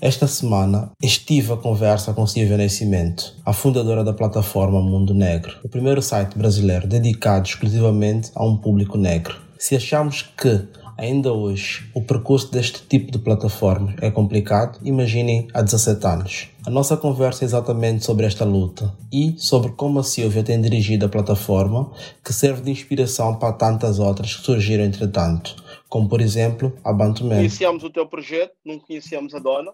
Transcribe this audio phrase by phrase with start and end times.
[0.00, 5.68] Esta semana estive a conversa com Silvia Nascimento, a fundadora da plataforma Mundo Negro, o
[5.70, 9.40] primeiro site brasileiro dedicado exclusivamente a um público negro.
[9.58, 10.68] Se achamos que
[10.98, 16.48] ainda hoje o percurso deste tipo de plataforma é complicado, imaginem há 17 anos.
[16.66, 21.06] A nossa conversa é exatamente sobre esta luta e sobre como a Silvia tem dirigido
[21.06, 21.90] a plataforma
[22.22, 25.56] que serve de inspiração para tantas outras que surgiram entretanto,
[25.88, 27.36] como por exemplo a Bantuman.
[27.36, 29.72] Conhecíamos o teu projeto, não conhecíamos a dona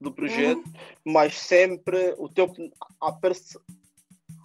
[0.00, 0.72] do projeto, uhum.
[1.04, 2.52] mas sempre o teu
[3.00, 3.56] a, pers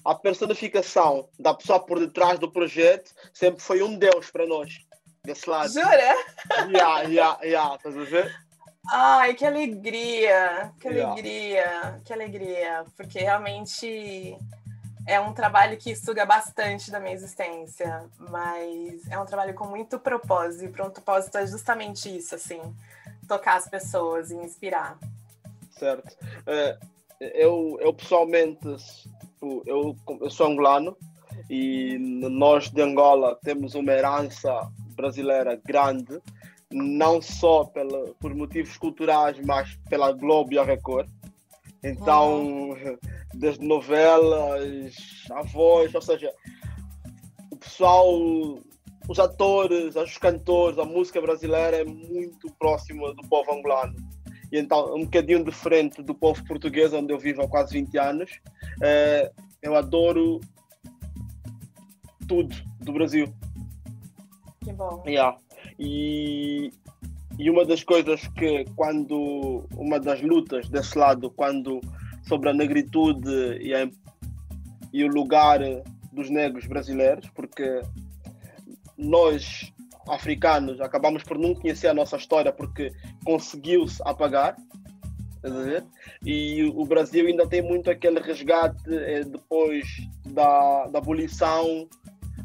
[0.03, 4.79] a personificação da pessoa por detrás do projeto sempre foi um Deus para nós
[5.23, 5.71] desse lado.
[5.71, 6.15] Jura?
[6.71, 8.35] Yeah, yeah, yeah, estás a ver?
[8.89, 14.35] Ai, que alegria, que alegria, que alegria, porque realmente
[15.05, 19.99] é um trabalho que suga bastante da minha existência, mas é um trabalho com muito
[19.99, 22.61] propósito, e o propósito é justamente isso, assim,
[23.27, 24.97] tocar as pessoas e inspirar
[25.81, 26.15] certo?
[26.41, 26.87] Uh,
[27.19, 28.59] eu, eu pessoalmente,
[29.19, 30.95] tipo, eu, eu sou angolano
[31.49, 36.19] e nós de Angola temos uma herança brasileira grande,
[36.71, 41.09] não só pela, por motivos culturais, mas pela Globo e a Record.
[41.83, 42.97] Então, uhum.
[43.33, 44.95] desde novelas,
[45.31, 46.31] avós, ou seja,
[47.51, 48.07] o pessoal,
[49.09, 54.10] os atores, os cantores, a música brasileira é muito próxima do povo angolano
[54.51, 58.31] e então um bocadinho diferente do povo português, onde eu vivo há quase 20 anos.
[58.77, 60.41] Uh, eu adoro
[62.27, 63.31] tudo do Brasil.
[64.63, 65.03] Que bom.
[65.07, 65.37] Yeah.
[65.79, 66.71] E,
[67.39, 71.79] e uma das coisas que, quando, uma das lutas desse lado, quando
[72.27, 73.89] sobre a negritude e, a,
[74.93, 75.59] e o lugar
[76.11, 77.81] dos negros brasileiros, porque
[78.97, 79.73] nós
[80.07, 82.91] africanos acabamos por não conhecer a nossa história porque
[83.23, 84.55] conseguiu-se apagar.
[86.23, 89.87] E o Brasil ainda tem muito aquele resgate eh, depois
[90.25, 91.87] da, da abolição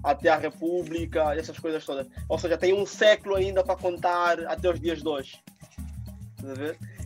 [0.03, 2.07] até a República, essas coisas todas.
[2.29, 5.43] Ou seja, tem um século ainda para contar até os dias de hoje.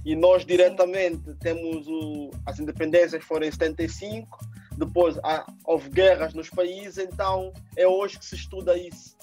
[0.04, 4.38] E nós diretamente temos o, as independências foram em 75,
[4.76, 9.16] depois há, houve guerras nos países, então é hoje que se estuda isso.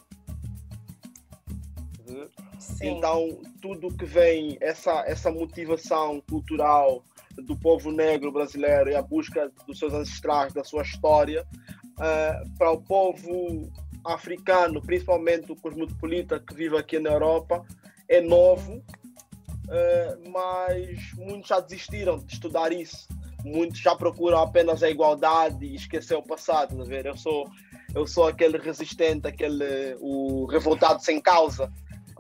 [2.60, 2.98] Sim.
[2.98, 7.04] Então, tudo que vem, essa, essa motivação cultural
[7.36, 11.46] do povo negro brasileiro e a busca dos seus ancestrais, da sua história,
[11.94, 13.72] uh, para o povo
[14.06, 17.66] africano, principalmente o cosmopolita que vive aqui na Europa,
[18.10, 23.08] é novo, uh, mas muitos já desistiram de estudar isso.
[23.46, 26.76] Muitos já procuram apenas a igualdade e esquecer o passado.
[26.76, 27.06] Tá ver?
[27.06, 27.48] Eu sou
[27.96, 31.72] eu sou aquele resistente, aquele o revoltado sem causa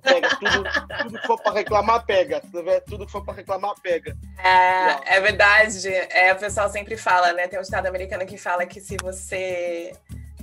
[0.02, 0.30] pega.
[0.30, 0.64] Tudo,
[1.04, 2.42] tudo que for para reclamar, pega.
[2.88, 4.16] Tudo que for para reclamar, pega.
[4.44, 5.88] É, é verdade.
[5.88, 7.48] É, o pessoal sempre fala, né?
[7.48, 9.94] Tem um estado americano que fala que se você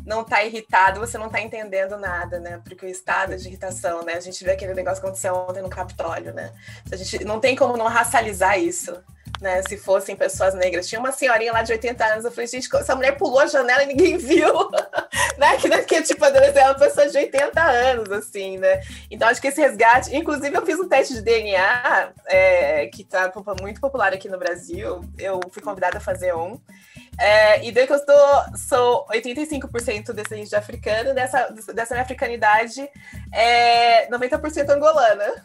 [0.05, 2.61] não está irritado, você não está entendendo nada, né?
[2.65, 4.15] Porque o estado de irritação, né?
[4.15, 6.53] A gente vê aquele negócio que aconteceu ontem no Capitólio, né?
[6.91, 9.03] A gente não tem como não racializar isso
[9.41, 9.63] né?
[9.63, 10.89] Se fossem pessoas negras.
[10.89, 13.83] Tinha uma senhorinha lá de 80 anos, eu falei, gente, essa mulher pulou a janela
[13.83, 14.71] e ninguém viu,
[15.39, 15.57] né?
[15.59, 18.81] Que, que tipo, é uma pessoa de 80 anos, assim, né?
[19.11, 23.33] Então, acho que esse resgate, inclusive eu fiz um teste de DNA, é, que tá
[23.61, 26.59] muito popular aqui no Brasil, eu fui convidada a fazer um,
[27.19, 32.89] é, e daí que eu estou, sou 85% descendente de africano, dessa, dessa minha africanidade
[33.33, 35.45] é 90% angolana.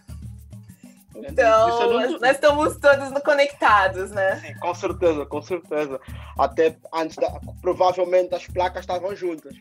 [1.15, 2.19] Então, não...
[2.19, 4.37] nós estamos todos conectados, né?
[4.37, 5.99] Sim, com certeza, com certeza.
[6.37, 7.29] Até antes da.
[7.61, 9.53] Provavelmente as placas estavam juntas.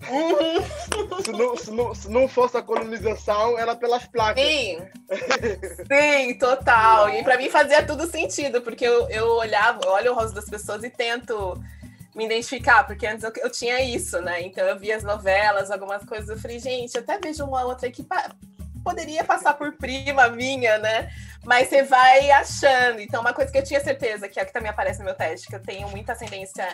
[1.22, 4.42] Se, não, se, não, se não fosse a colonização, era pelas placas.
[4.42, 4.78] Sim,
[5.86, 7.10] sim, total.
[7.10, 10.48] E para mim fazia tudo sentido, porque eu, eu olhava, eu olho o rosto das
[10.48, 11.62] pessoas e tento
[12.14, 14.42] me identificar, porque antes eu, eu, tinha isso, né?
[14.42, 17.88] Então eu via as novelas, algumas coisas, eu falei, gente, eu até vejo uma outra
[17.88, 18.04] aqui,
[18.82, 21.10] poderia passar por prima minha, né?
[21.44, 23.00] Mas você vai achando.
[23.00, 25.46] Então, uma coisa que eu tinha certeza, que é que também aparece no meu teste,
[25.46, 26.66] que eu tenho muita ascendência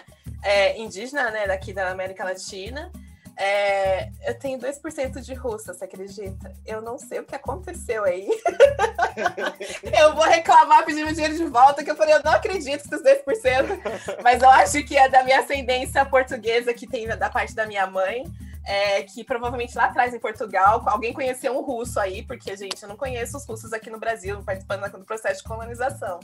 [0.43, 2.90] é, indígena, né, daqui da América Latina.
[3.38, 6.52] É, eu tenho 2% de russa, você acredita?
[6.64, 8.28] Eu não sei o que aconteceu aí.
[9.98, 13.02] eu vou reclamar, pedir meu dinheiro de volta, que eu falei, eu não acredito nos
[13.02, 17.66] 2%, mas eu acho que é da minha ascendência portuguesa, que tem da parte da
[17.66, 18.24] minha mãe.
[18.66, 22.88] É, que provavelmente lá atrás em Portugal, alguém conheceu um russo aí, porque, gente, eu
[22.88, 26.18] não conheço os russos aqui no Brasil, participando do processo de colonização.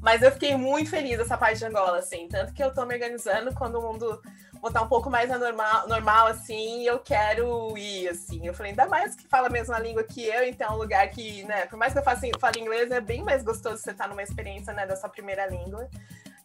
[0.00, 2.28] Mas eu fiquei muito feliz dessa parte de Angola, assim.
[2.28, 4.22] Tanto que eu tô me organizando quando o mundo
[4.62, 8.46] voltar um pouco mais normal, normal, assim, eu quero ir, assim.
[8.46, 11.08] Eu falei, ainda mais que fala a mesma língua que eu, então é um lugar
[11.10, 14.06] que, né, por mais que eu faça, fale inglês, é bem mais gostoso você estar
[14.06, 15.88] numa experiência, né, dessa primeira língua.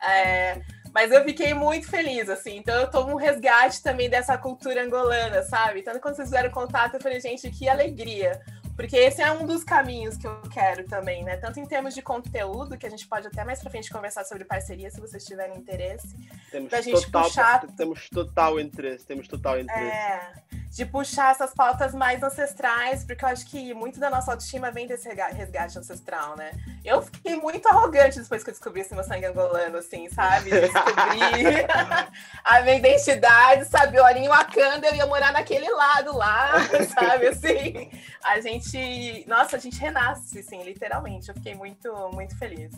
[0.02, 0.62] É,
[0.96, 2.56] mas eu fiquei muito feliz, assim.
[2.56, 5.82] Então eu tomo um resgate também dessa cultura angolana, sabe?
[5.82, 8.42] Tanto quando vocês fizeram contato, eu falei, gente, que alegria.
[8.78, 11.36] Porque esse é um dos caminhos que eu quero também, né?
[11.36, 14.46] Tanto em termos de conteúdo, que a gente pode até mais pra frente conversar sobre
[14.46, 16.16] parceria, se vocês tiverem interesse.
[16.50, 17.68] Temos pra gente total, puxar...
[17.76, 19.98] temos total interesse, temos total interesse.
[19.98, 20.34] É,
[20.76, 24.86] de puxar essas pautas mais ancestrais, porque eu acho que muito da nossa autoestima vem
[24.86, 26.52] desse resgate ancestral, né?
[26.84, 30.50] Eu fiquei muito arrogante depois que eu descobri esse meu sangue angolano, assim, sabe?
[30.50, 31.64] Descobri
[32.44, 33.98] a minha identidade, sabe?
[34.02, 36.56] Olha, em Wakanda eu ia morar naquele lado lá,
[36.94, 37.28] sabe?
[37.28, 37.90] Assim,
[38.22, 41.30] a gente, nossa, a gente renasce, assim, literalmente.
[41.30, 42.74] Eu fiquei muito, muito feliz.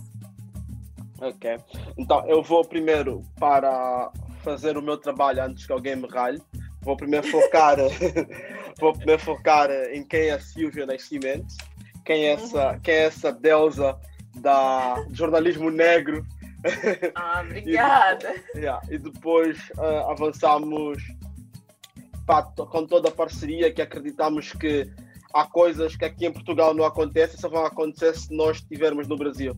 [1.20, 1.60] Ok.
[1.98, 4.12] Então, eu vou primeiro para
[4.44, 6.40] fazer o meu trabalho antes que alguém me ralhe.
[6.88, 7.76] Vou primeiro focar,
[8.80, 11.54] vou primeiro focar em quem é a Silvia Nascimento,
[12.06, 12.80] quem é essa, uhum.
[12.80, 14.00] quem é essa deusa
[14.36, 16.26] da jornalismo negro.
[17.14, 18.34] Ah, obrigada.
[18.56, 21.04] e, yeah, e depois uh, avançamos
[22.56, 24.90] com toda a parceria que acreditamos que
[25.34, 29.18] há coisas que aqui em Portugal não acontecem, só vão acontecer se nós estivermos no
[29.18, 29.54] Brasil.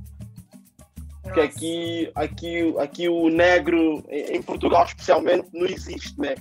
[1.22, 6.34] Porque aqui, aqui, aqui o negro, em Portugal especialmente, não existe, né?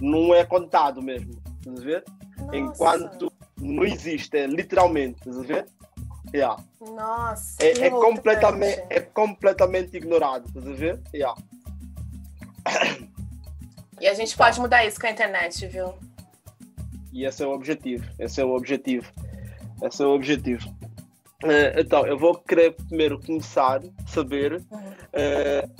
[0.00, 2.04] Não é contado mesmo, estás a ver?
[2.38, 2.56] Nossa.
[2.56, 5.66] Enquanto não existe, é literalmente, estás a ver?
[6.32, 6.62] Yeah.
[6.80, 11.00] Nossa, é, é completamente, é completamente ignorado, estás a ver?
[11.12, 11.40] Yeah.
[14.00, 15.92] E a gente pode mudar isso com a internet, viu?
[17.12, 19.12] E esse é o objetivo, esse é o objetivo,
[19.82, 20.68] esse é o objetivo.
[21.42, 25.70] Uh, então, eu vou querer primeiro começar a saber uh,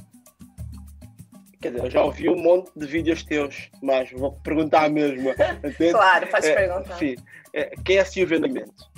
[1.61, 5.31] Quer dizer, eu já ouvi um monte de vídeos teus, mas vou perguntar mesmo.
[5.93, 6.97] Claro, pode é, perguntar.
[6.97, 7.17] Sim.
[7.53, 8.91] É, quem é Silvia Nascimento?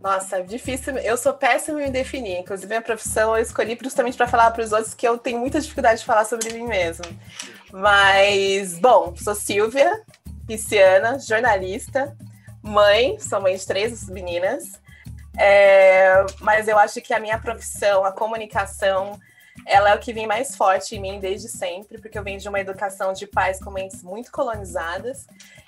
[0.00, 0.96] Nossa, difícil.
[0.98, 2.38] Eu sou péssima em definir.
[2.38, 5.60] Inclusive, a profissão eu escolhi justamente para falar para os outros que eu tenho muita
[5.60, 7.04] dificuldade de falar sobre mim mesmo.
[7.70, 10.02] Mas, bom, sou Silvia,
[10.46, 12.16] pisciana, jornalista,
[12.62, 14.64] mãe, sou mãe de três meninas.
[15.36, 19.18] É, mas eu acho que a minha profissão, a comunicação,
[19.66, 22.48] ela é o que vem mais forte em mim desde sempre, porque eu venho de
[22.48, 25.26] uma educação de pais com mentes muito colonizadas,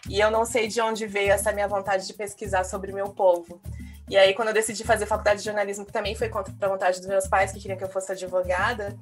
[0.09, 3.09] e eu não sei de onde veio essa minha vontade de pesquisar sobre o meu
[3.11, 3.61] povo.
[4.09, 6.99] E aí, quando eu decidi fazer faculdade de jornalismo, que também foi contra a vontade
[6.99, 8.99] dos meus pais, que queriam que eu fosse advogada,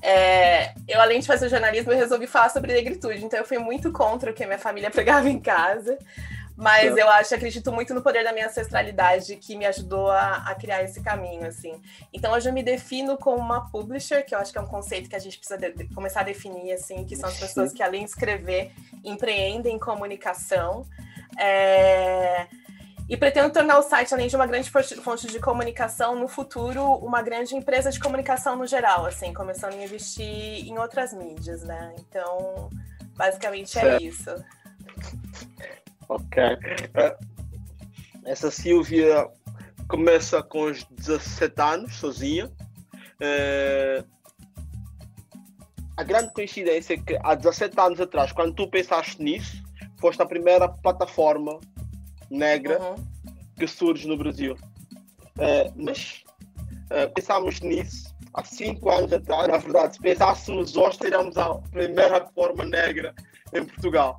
[0.00, 3.24] é, eu, além de fazer jornalismo, eu resolvi falar sobre negritude.
[3.24, 5.98] Então, eu fui muito contra o que a minha família pregava em casa.
[6.62, 10.54] Mas eu acho, acredito muito no poder da minha ancestralidade que me ajudou a, a,
[10.54, 11.74] criar esse caminho, assim.
[12.12, 15.10] Então hoje eu me defino como uma publisher, que eu acho que é um conceito
[15.10, 17.82] que a gente precisa de, de, começar a definir, assim, que são as pessoas que
[17.82, 18.70] além de escrever,
[19.02, 20.86] empreendem comunicação.
[21.36, 22.46] É...
[23.08, 27.22] E pretendo tornar o site, além de uma grande fonte de comunicação, no futuro, uma
[27.22, 31.92] grande empresa de comunicação no geral, assim, começando a investir em outras mídias, né?
[31.98, 32.70] Então,
[33.16, 34.32] basicamente é isso.
[36.12, 36.42] Ok.
[36.42, 37.16] É,
[38.26, 39.26] essa Silvia
[39.88, 42.50] começa com os 17 anos, sozinha.
[43.18, 44.04] É,
[45.96, 49.62] a grande coincidência é que há 17 anos atrás, quando tu pensaste nisso,
[49.98, 51.58] foste a primeira plataforma
[52.30, 52.96] negra uhum.
[53.58, 54.56] que surge no Brasil.
[55.38, 56.22] É, mas
[57.14, 62.66] pensámos nisso há 5 anos atrás, na verdade, se pensássemos hoje, teríamos a primeira plataforma
[62.66, 63.14] negra
[63.54, 64.18] em Portugal.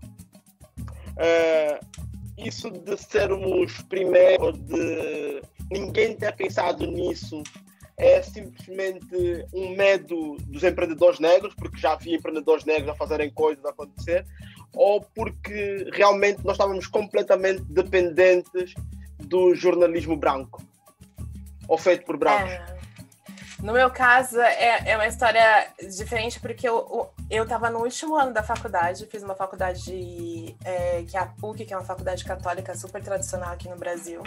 [1.17, 2.03] Uh,
[2.37, 5.41] isso de sermos primeiro, de
[5.71, 7.43] ninguém ter pensado nisso,
[7.97, 13.63] é simplesmente um medo dos empreendedores negros, porque já havia empreendedores negros a fazerem coisas
[13.65, 14.25] a acontecer,
[14.75, 18.73] ou porque realmente nós estávamos completamente dependentes
[19.19, 20.63] do jornalismo branco,
[21.67, 22.51] ou feito por brancos.
[22.51, 22.72] É.
[23.63, 28.33] No meu caso, é, é uma história diferente, porque eu, eu estava no último ano
[28.33, 32.75] da faculdade, fiz uma faculdade é, que é a PUC, que é uma faculdade católica
[32.75, 34.21] super tradicional aqui no Brasil.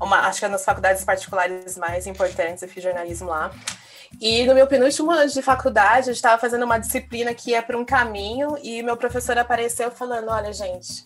[0.00, 3.50] Uma, acho que é uma das faculdades particulares mais importantes, eu fiz jornalismo lá.
[4.20, 7.76] E no meu penúltimo ano de faculdade, eu estava fazendo uma disciplina que ia para
[7.76, 11.04] um caminho, e meu professor apareceu falando: Olha, gente,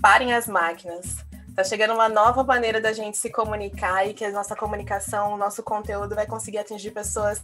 [0.00, 4.30] parem as máquinas Tá chegando uma nova maneira da gente se comunicar e que a
[4.30, 7.42] nossa comunicação, o nosso conteúdo vai conseguir atingir pessoas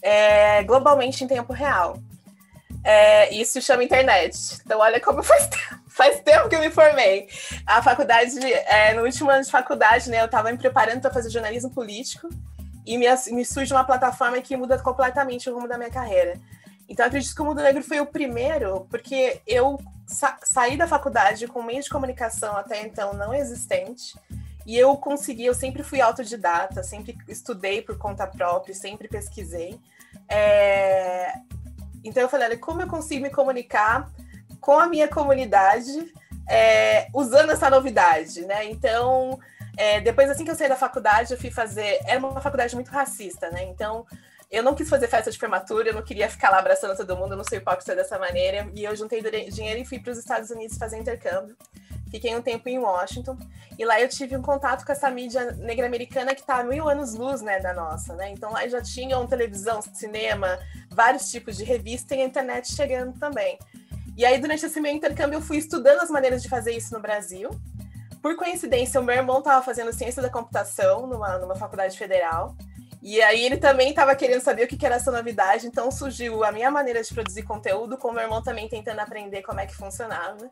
[0.00, 1.98] é, globalmente em tempo real.
[2.84, 4.60] É, isso chama internet.
[4.64, 7.28] Então, olha como faz tempo, faz tempo que eu me formei.
[7.66, 11.28] A faculdade, é, no último ano de faculdade, né, eu estava me preparando para fazer
[11.28, 12.28] jornalismo político
[12.86, 16.40] e me, me surge uma plataforma que muda completamente o rumo da minha carreira.
[16.88, 21.46] Então, acredito que o Mundo Negro foi o primeiro, porque eu sa saí da faculdade
[21.46, 24.18] com um meio de comunicação até então não existente,
[24.66, 29.78] e eu consegui, eu sempre fui autodidata, sempre estudei por conta própria, sempre pesquisei.
[30.28, 31.32] É...
[32.04, 34.10] Então, eu falei, olha, como eu consigo me comunicar
[34.60, 36.12] com a minha comunidade
[36.48, 38.64] é, usando essa novidade, né?
[38.64, 39.38] Então,
[39.76, 42.00] é, depois, assim que eu saí da faculdade, eu fui fazer.
[42.04, 43.64] Era uma faculdade muito racista, né?
[43.64, 44.06] Então,
[44.50, 47.32] eu não quis fazer festa de formatura, eu não queria ficar lá abraçando todo mundo,
[47.32, 48.70] eu não sei hipócrita dessa maneira.
[48.74, 51.54] E eu juntei dinheiro e fui para os Estados Unidos fazer intercâmbio.
[52.10, 53.36] Fiquei um tempo em Washington
[53.78, 57.14] e lá eu tive um contato com essa mídia negra americana que está mil anos
[57.14, 58.30] luz, né, da nossa, né?
[58.30, 60.58] Então lá já tinham televisão, cinema,
[60.90, 63.58] vários tipos de revista e a internet chegando também.
[64.16, 67.00] E aí durante esse meu intercâmbio eu fui estudando as maneiras de fazer isso no
[67.00, 67.50] Brasil.
[68.22, 72.56] Por coincidência, o meu irmão estava fazendo ciência da computação numa, numa faculdade federal.
[73.08, 76.52] E aí ele também estava querendo saber o que era essa novidade, então surgiu a
[76.52, 80.50] minha maneira de produzir conteúdo, com meu irmão também tentando aprender como é que funcionava.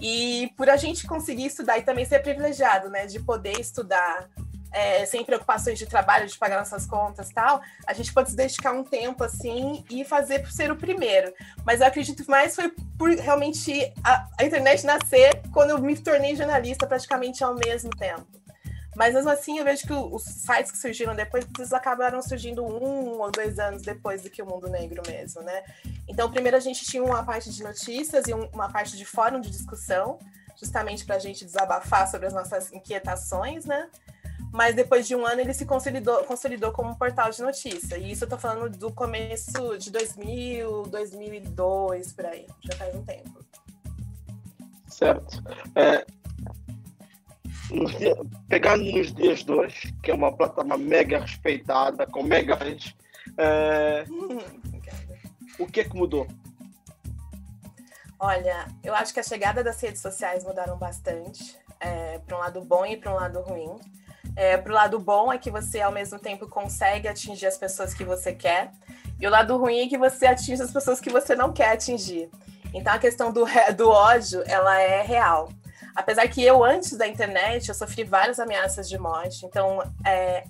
[0.00, 4.28] E por a gente conseguir estudar e também ser privilegiado, né, de poder estudar
[4.72, 8.72] é, sem preocupações de trabalho, de pagar nossas contas tal, a gente pode se dedicar
[8.72, 11.32] um tempo assim e fazer por ser o primeiro.
[11.64, 16.34] Mas eu acredito mais foi por realmente a, a internet nascer quando eu me tornei
[16.34, 18.26] jornalista praticamente ao mesmo tempo.
[18.96, 23.20] Mas mesmo assim, eu vejo que os sites que surgiram depois, eles acabaram surgindo um
[23.20, 25.64] ou dois anos depois do que o Mundo Negro mesmo, né?
[26.06, 29.50] Então, primeiro a gente tinha uma parte de notícias e uma parte de fórum de
[29.50, 30.18] discussão,
[30.56, 33.88] justamente para a gente desabafar sobre as nossas inquietações, né?
[34.52, 37.98] Mas depois de um ano ele se consolidou, consolidou como um portal de notícia.
[37.98, 42.46] E isso eu tô falando do começo de 2000, 2002, por aí.
[42.60, 43.44] Já faz um tempo.
[44.88, 45.42] Certo.
[45.74, 46.06] É,
[48.48, 52.56] pegando nos dias dois, que é uma plataforma mega respeitada, com mega
[53.38, 54.04] é,
[55.58, 56.26] o que é que mudou?
[58.18, 62.60] Olha, eu acho que a chegada das redes sociais mudaram bastante, é, para um lado
[62.62, 63.76] bom e para um lado ruim.
[64.36, 67.92] É, para o lado bom é que você ao mesmo tempo consegue atingir as pessoas
[67.94, 68.72] que você quer,
[69.18, 72.30] e o lado ruim é que você atinge as pessoas que você não quer atingir.
[72.72, 73.44] Então a questão do,
[73.76, 75.48] do ódio, ela é real.
[75.94, 79.46] Apesar que eu, antes da internet, eu sofri várias ameaças de morte.
[79.46, 80.44] Então, é,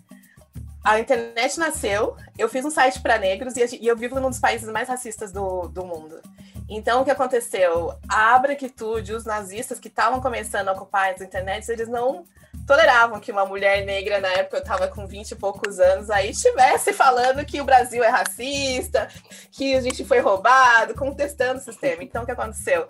[0.84, 4.38] a internet nasceu, eu fiz um site para negros e, e, eu vivo num dos
[4.38, 6.20] países mais racistas do, do mundo.
[6.68, 7.94] Então, o que aconteceu?
[8.08, 12.24] A Abraquitude, os nazistas que estavam começando a ocupar as internets, eles não
[12.66, 16.30] toleravam que uma mulher negra, na época eu estava com 20 e poucos anos, aí
[16.30, 19.08] estivesse falando que o Brasil é racista,
[19.52, 22.02] que a gente foi roubado, contestando o sistema.
[22.02, 22.86] Então, o que aconteceu?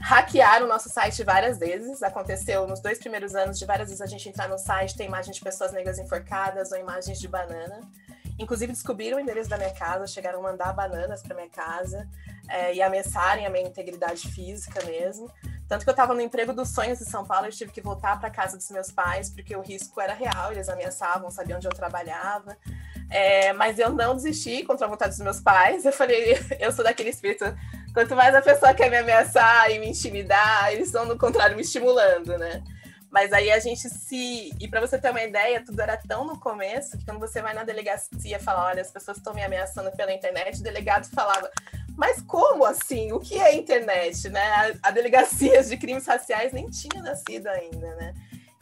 [0.00, 2.02] Hackearam o nosso site várias vezes.
[2.02, 5.36] Aconteceu nos dois primeiros anos de várias vezes a gente entrar no site, tem imagens
[5.36, 7.80] de pessoas negras enforcadas ou imagens de banana.
[8.38, 12.08] Inclusive descobriram o endereço da minha casa, chegaram a mandar bananas para minha casa
[12.48, 15.30] é, e ameaçarem a minha integridade física mesmo.
[15.68, 18.18] Tanto que eu estava no emprego dos sonhos em São Paulo, eu tive que voltar
[18.18, 21.72] para casa dos meus pais porque o risco era real, eles ameaçavam, sabiam onde eu
[21.72, 22.56] trabalhava.
[23.10, 25.84] É, mas eu não desisti contra a vontade dos meus pais.
[25.84, 27.44] Eu falei, eu sou daquele espírito
[27.94, 31.62] Quanto mais a pessoa quer me ameaçar e me intimidar, eles estão, no contrário, me
[31.62, 32.60] estimulando, né?
[33.08, 34.50] Mas aí a gente se.
[34.60, 37.54] E para você ter uma ideia, tudo era tão no começo que quando você vai
[37.54, 41.48] na delegacia falar, olha, as pessoas estão me ameaçando pela internet, o delegado falava,
[41.96, 43.12] mas como assim?
[43.12, 44.28] O que é internet?
[44.28, 44.42] Né?
[44.42, 48.12] A, a delegacia de crimes raciais nem tinha nascido ainda, né?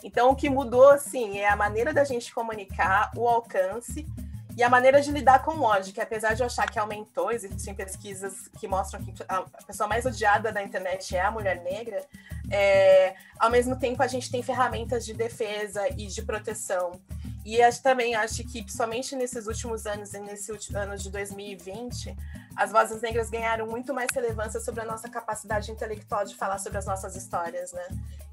[0.05, 4.07] Então o que mudou assim é a maneira da gente comunicar, o alcance
[4.57, 7.31] e a maneira de lidar com o ódio, que apesar de eu achar que aumentou,
[7.31, 12.05] existem pesquisas que mostram que a pessoa mais odiada da internet é a mulher negra,
[12.51, 17.01] é, ao mesmo tempo a gente tem ferramentas de defesa e de proteção.
[17.45, 22.17] E eu também acho que, principalmente nesses últimos anos e nesse ano de 2020,
[22.55, 26.79] as vozes negras ganharam muito mais relevância sobre a nossa capacidade intelectual de falar sobre
[26.79, 27.85] as nossas histórias, né?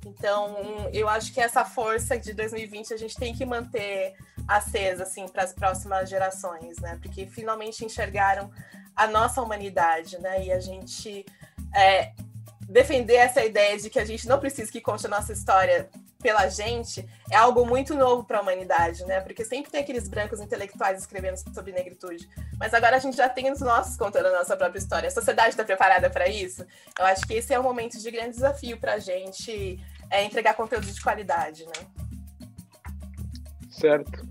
[0.05, 4.15] Então, eu acho que essa força de 2020 a gente tem que manter
[4.47, 6.97] acesa assim para as próximas gerações, né?
[7.01, 8.49] Porque finalmente enxergaram
[8.95, 10.45] a nossa humanidade, né?
[10.45, 11.25] E a gente
[11.75, 12.13] é,
[12.61, 15.89] defender essa ideia de que a gente não precisa que conte a nossa história
[16.21, 19.21] pela gente é algo muito novo para a humanidade, né?
[19.21, 23.49] Porque sempre tem aqueles brancos intelectuais escrevendo sobre negritude, mas agora a gente já tem
[23.51, 25.07] os nossos contando a nossa própria história.
[25.07, 26.65] A sociedade está preparada para isso?
[26.97, 30.55] Eu acho que esse é um momento de grande desafio para a gente é, entregar
[30.55, 31.87] conteúdo de qualidade, né?
[33.69, 34.21] certo?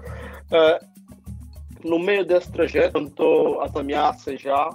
[0.51, 4.71] Uh, no meio desse trajeto, estou as ameaças já,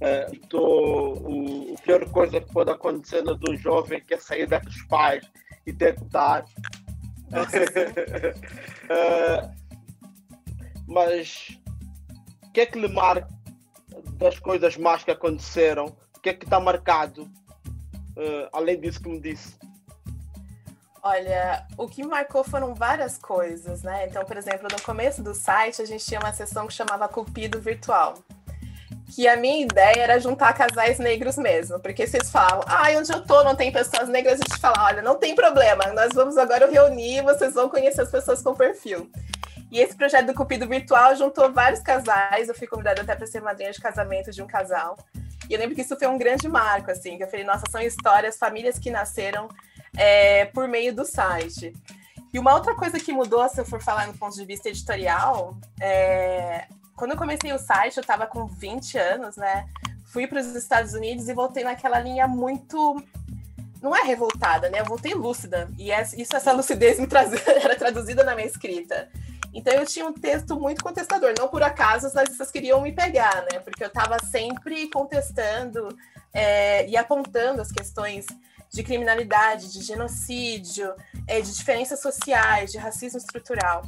[0.00, 4.46] É, tô, o, a pior coisa que pode acontecer na do jovem que é sair
[4.46, 5.28] dos pais
[5.68, 6.46] e tentar.
[8.88, 9.50] é,
[10.88, 11.60] mas
[12.42, 13.28] o que é que lhe marca
[14.14, 15.86] das coisas más que aconteceram?
[16.16, 17.22] O que é que está marcado?
[18.16, 19.56] Uh, além disso que me disse.
[21.02, 24.08] Olha, o que marcou foram várias coisas, né?
[24.08, 27.60] Então, por exemplo, no começo do site, a gente tinha uma sessão que chamava Cupido
[27.60, 28.14] Virtual.
[29.14, 33.24] Que a minha ideia era juntar casais negros mesmo, porque vocês falam, ah, onde eu
[33.24, 36.70] tô não tem pessoas negras, a gente fala, olha, não tem problema, nós vamos agora
[36.70, 39.10] reunir, vocês vão conhecer as pessoas com perfil.
[39.70, 43.40] E esse projeto do Cupido Virtual juntou vários casais, eu fui convidada até para ser
[43.40, 44.96] madrinha de casamento de um casal.
[45.48, 47.80] E eu lembro que isso foi um grande marco, assim, que eu falei, nossa, são
[47.80, 49.48] histórias, famílias que nasceram
[49.96, 51.72] é, por meio do site.
[52.32, 55.56] E uma outra coisa que mudou, se eu for falar no ponto de vista editorial,
[55.80, 56.66] é,
[56.98, 59.66] quando eu comecei o site, eu estava com 20 anos, né?
[60.06, 63.02] Fui para os Estados Unidos e voltei naquela linha muito.
[63.80, 64.80] Não é revoltada, né?
[64.80, 65.70] Eu voltei lúcida.
[65.78, 67.30] E isso, essa lucidez me traz...
[67.46, 69.08] era traduzida na minha escrita.
[69.54, 71.32] Então eu tinha um texto muito contestador.
[71.38, 73.60] Não por acaso as nazistas queriam me pegar, né?
[73.60, 75.96] Porque eu estava sempre contestando
[76.34, 78.26] é, e apontando as questões
[78.70, 80.92] de criminalidade, de genocídio,
[81.26, 83.82] é, de diferenças sociais, de racismo estrutural.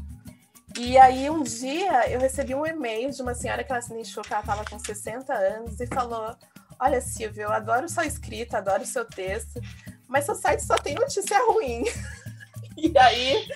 [0.79, 4.23] E aí um dia eu recebi um e-mail de uma senhora que ela se deixou
[4.23, 6.37] que ela estava com 60 anos e falou:
[6.79, 9.61] Olha, Silvia, eu adoro sua escrita, adoro seu texto,
[10.09, 11.85] mas seu site só tem notícia ruim.
[12.77, 13.49] e aí,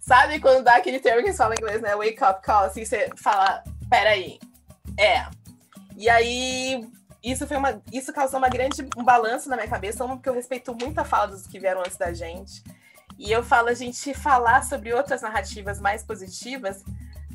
[0.00, 1.94] sabe quando dá aquele termo que falam em inglês, né?
[1.94, 4.38] Wake up call, assim, você fala, peraí,
[4.98, 5.26] é.
[5.96, 6.88] E aí
[7.22, 10.74] isso foi uma, isso causou uma grande um balanço na minha cabeça, porque eu respeito
[10.74, 12.62] muito a fala dos que vieram antes da gente.
[13.20, 16.82] E eu falo a gente falar sobre outras narrativas mais positivas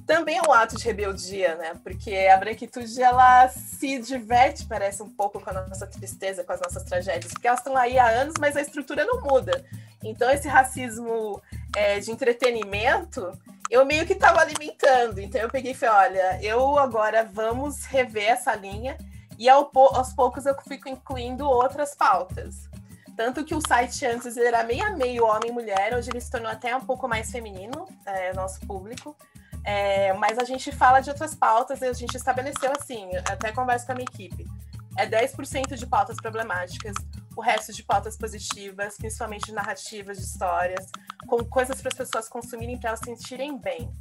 [0.06, 1.74] também é um ato de rebeldia, né?
[1.84, 6.60] Porque a branquitude ela se diverte, parece um pouco com a nossa tristeza, com as
[6.60, 9.63] nossas tragédias, porque elas estão aí há anos, mas a estrutura não muda.
[10.04, 11.39] Então esse racismo
[11.75, 13.32] é, de entretenimento
[13.70, 15.20] eu meio que estava alimentando.
[15.20, 18.98] Então eu peguei e falei, olha, eu agora vamos rever essa linha
[19.38, 22.70] e ao, aos poucos eu fico incluindo outras pautas.
[23.15, 26.29] Tanto que o site antes era meio a meio homem e mulher, hoje ele se
[26.29, 29.15] tornou até um pouco mais feminino, é, nosso público.
[29.63, 33.86] É, mas a gente fala de outras pautas e a gente estabeleceu assim, até conversa
[33.86, 34.45] com a minha equipe.
[34.97, 36.93] É 10% de pautas problemáticas,
[37.36, 40.89] o resto de pautas positivas, principalmente de narrativas, de histórias,
[41.28, 43.91] com coisas para as pessoas consumirem para elas se sentirem bem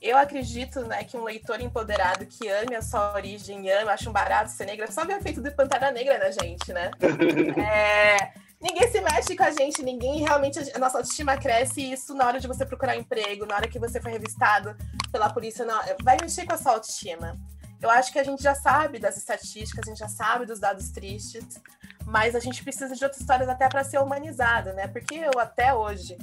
[0.00, 4.12] eu acredito né, que um leitor empoderado que ame a sua origem, ame, acha um
[4.12, 6.90] barato ser negra, só vê o efeito de Pantera Negra na gente, né?
[7.60, 10.58] é, ninguém se mexe com a gente, ninguém realmente.
[10.74, 13.78] A nossa autoestima cresce e isso na hora de você procurar emprego, na hora que
[13.78, 14.76] você foi revistado
[15.10, 17.36] pela polícia, não, vai mexer com a sua autoestima.
[17.80, 20.90] Eu acho que a gente já sabe das estatísticas, a gente já sabe dos dados
[20.90, 21.60] tristes,
[22.06, 24.88] mas a gente precisa de outras histórias até para ser humanizado, né?
[24.88, 26.16] Porque eu até hoje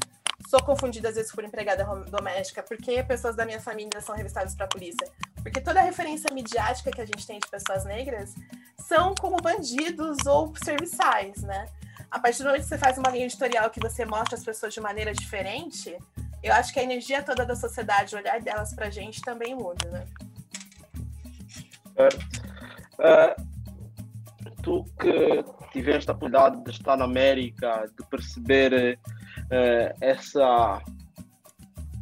[0.49, 4.65] sou confundida às vezes por empregada doméstica, porque pessoas da minha família são revistadas para
[4.65, 5.07] a polícia.
[5.41, 8.33] Porque toda a referência midiática que a gente tem de pessoas negras
[8.87, 11.67] são como bandidos ou serviçais, né?
[12.13, 14.71] A partir do momento que você faz uma linha editorial que você mostra as pessoas
[14.71, 15.97] de maneira diferente,
[16.43, 19.55] eu acho que a energia toda da sociedade, o olhar delas para a gente também
[19.55, 20.05] muda, né?
[22.99, 23.43] Uh,
[24.61, 28.99] tu que tiveste a oportunidade de estar na América, de perceber
[29.49, 30.83] é, essa,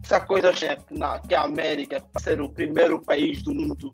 [0.03, 3.93] essa coisa que, na, que a América vai ser o primeiro país do mundo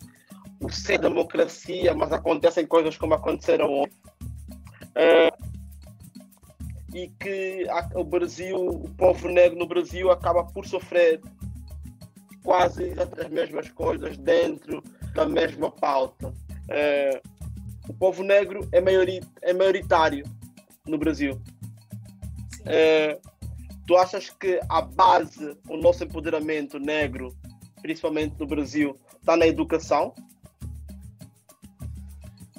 [0.60, 3.98] por ser democracia, mas acontecem coisas como aconteceram ontem.
[4.96, 5.30] É,
[6.98, 11.22] e que o Brasil, o povo negro no Brasil acaba por sofrer
[12.44, 14.84] quase as mesmas coisas dentro
[15.14, 16.34] da mesma pauta.
[16.70, 17.22] É,
[17.88, 20.26] o povo negro é, maiori, é maioritário
[20.88, 21.40] no Brasil.
[22.66, 23.20] É,
[23.88, 27.34] Tu achas que a base, o nosso empoderamento negro,
[27.82, 30.14] principalmente no Brasil, está na educação?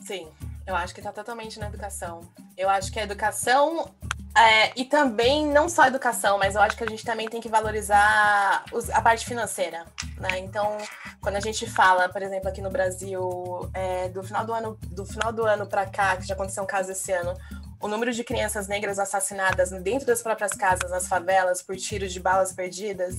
[0.00, 0.26] Sim,
[0.66, 2.20] eu acho que está totalmente na educação.
[2.56, 3.94] Eu acho que a educação
[4.38, 7.40] é, e também não só a educação, mas eu acho que a gente também tem
[7.40, 9.84] que valorizar os, a parte financeira,
[10.16, 10.38] né?
[10.38, 10.78] Então,
[11.20, 15.04] quando a gente fala, por exemplo, aqui no Brasil, é, do final do ano, do
[15.04, 17.34] final do ano para cá, que já aconteceu um caso esse ano,
[17.80, 22.20] o número de crianças negras assassinadas dentro das próprias casas, nas favelas, por tiros de
[22.20, 23.16] balas perdidas,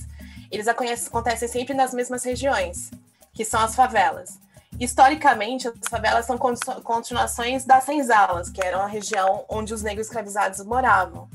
[0.50, 2.90] eles acontecem sempre nas mesmas regiões,
[3.32, 4.38] que são as favelas.
[4.78, 10.64] Historicamente, as favelas são continuações das senzalas, que eram a região onde os negros escravizados
[10.64, 11.28] moravam.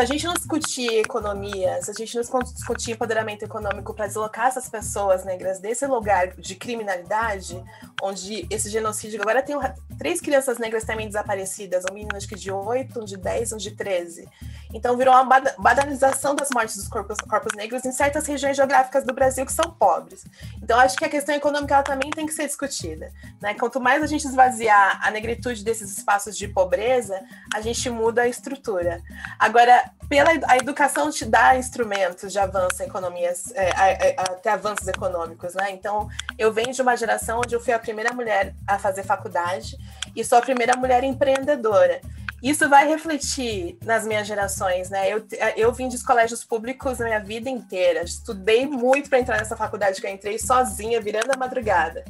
[0.00, 4.46] Se a gente não discutir economia, se a gente não discutir empoderamento econômico para deslocar
[4.46, 7.62] essas pessoas negras desse lugar de criminalidade,
[8.02, 9.54] onde esse genocídio agora tem,
[9.98, 13.56] três crianças negras também desaparecidas, um menino acho que de 8, um de 10, um
[13.58, 14.26] de 13.
[14.72, 19.12] Então virou uma banalização das mortes dos corpos, corpos negros em certas regiões geográficas do
[19.12, 20.24] Brasil que são pobres.
[20.62, 23.12] Então acho que a questão econômica também tem que ser discutida.
[23.40, 23.52] Né?
[23.52, 27.20] Quanto mais a gente esvaziar a negritude desses espaços de pobreza,
[27.52, 29.02] a gente muda a estrutura.
[29.38, 33.70] Agora, pela a educação te dá instrumentos de avanço economias, é,
[34.18, 35.54] até avanços econômicos.
[35.54, 35.70] Né?
[35.70, 39.76] Então eu venho de uma geração onde eu fui a primeira mulher a fazer faculdade
[40.14, 42.00] e sou a primeira mulher empreendedora.
[42.42, 45.12] Isso vai refletir nas minhas gerações, né?
[45.12, 45.26] Eu,
[45.56, 50.00] eu vim de colégios públicos na minha vida inteira, estudei muito para entrar nessa faculdade
[50.00, 52.02] que eu entrei sozinha, virando a madrugada.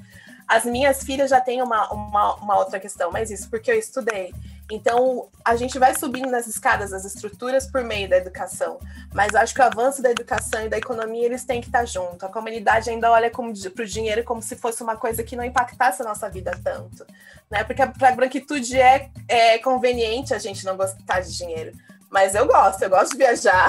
[0.47, 4.33] As minhas filhas já têm uma, uma, uma outra questão, mas isso porque eu estudei.
[4.71, 8.79] Então, a gente vai subindo nas escadas das estruturas por meio da educação,
[9.13, 12.25] mas acho que o avanço da educação e da economia, eles têm que estar junto.
[12.25, 16.03] A comunidade ainda olha para o dinheiro como se fosse uma coisa que não impactasse
[16.03, 17.05] a nossa vida tanto,
[17.51, 17.65] né?
[17.65, 21.73] Porque para a branquitude é, é conveniente a gente não gostar de dinheiro,
[22.11, 23.69] mas eu gosto, eu gosto de viajar.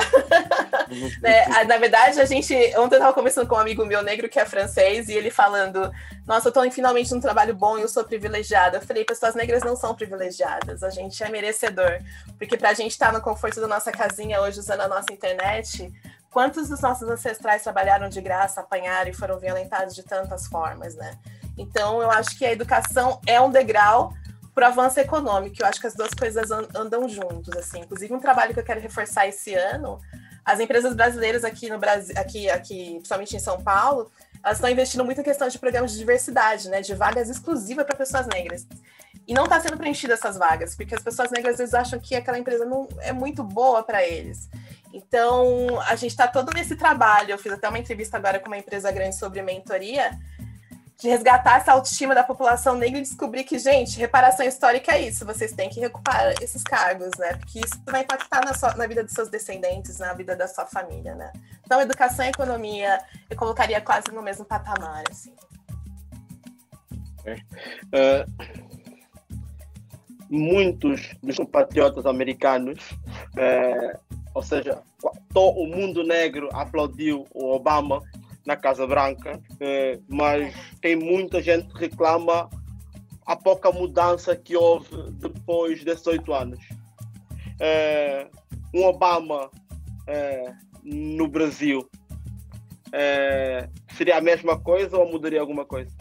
[1.22, 1.64] né?
[1.66, 2.54] Na verdade, a gente.
[2.76, 5.92] Ontem eu estava conversando com um amigo meu negro que é francês, e ele falando:
[6.26, 8.78] Nossa, eu estou finalmente num trabalho bom e eu sou privilegiada.
[8.78, 12.00] Eu falei: Pessoas negras não são privilegiadas, a gente é merecedor.
[12.40, 15.14] Porque para a gente estar tá no conforto da nossa casinha hoje usando a nossa
[15.14, 15.94] internet,
[16.32, 21.16] quantos dos nossos ancestrais trabalharam de graça, apanharam e foram violentados de tantas formas, né?
[21.58, 24.14] Então, eu acho que a educação é um degrau
[24.54, 25.56] para o avanço econômico.
[25.60, 27.80] Eu acho que as duas coisas andam juntos, assim.
[27.82, 30.00] Inclusive, um trabalho que eu quero reforçar esse ano,
[30.44, 34.12] as empresas brasileiras aqui no Brasil, aqui, aqui, principalmente em São Paulo,
[34.44, 37.96] elas estão investindo muito em questão de programas de diversidade, né, de vagas exclusivas para
[37.96, 38.68] pessoas negras.
[39.28, 42.16] E não está sendo preenchida essas vagas, porque as pessoas negras às vezes acham que
[42.16, 44.50] aquela empresa não é muito boa para eles.
[44.94, 47.32] Então, a gente está todo nesse trabalho.
[47.32, 50.12] Eu fiz até uma entrevista agora com uma empresa grande sobre mentoria,
[51.02, 55.26] de resgatar essa autoestima da população negra e descobrir que, gente, reparação histórica é isso,
[55.26, 57.34] vocês têm que recuperar esses cargos, né?
[57.38, 60.68] Porque isso vai impactar na, sua, na vida dos seus descendentes, na vida da sua
[60.68, 61.34] família, né?
[61.66, 65.34] Então, educação e economia eu colocaria quase no mesmo patamar, assim.
[67.26, 68.62] Uh,
[70.30, 72.80] muitos dos compatriotas americanos,
[73.36, 73.98] é,
[74.36, 74.84] ou seja,
[75.34, 78.04] todo o mundo negro aplaudiu o Obama
[78.46, 82.50] na Casa Branca, eh, mas tem muita gente que reclama
[83.26, 86.60] a pouca mudança que houve depois desses oito anos.
[87.60, 88.28] Eh,
[88.74, 89.50] um Obama
[90.08, 91.88] eh, no Brasil
[93.96, 95.96] seria a mesma coisa ou mudaria alguma coisa?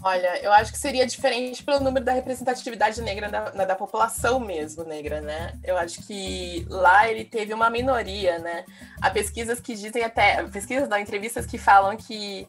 [0.00, 4.84] Olha, eu acho que seria diferente pelo número da representatividade negra da, da, população mesmo
[4.84, 5.58] negra, né?
[5.64, 8.64] Eu acho que lá ele teve uma minoria, né?
[9.02, 12.46] Há pesquisas que dizem até, pesquisas não, entrevistas que falam que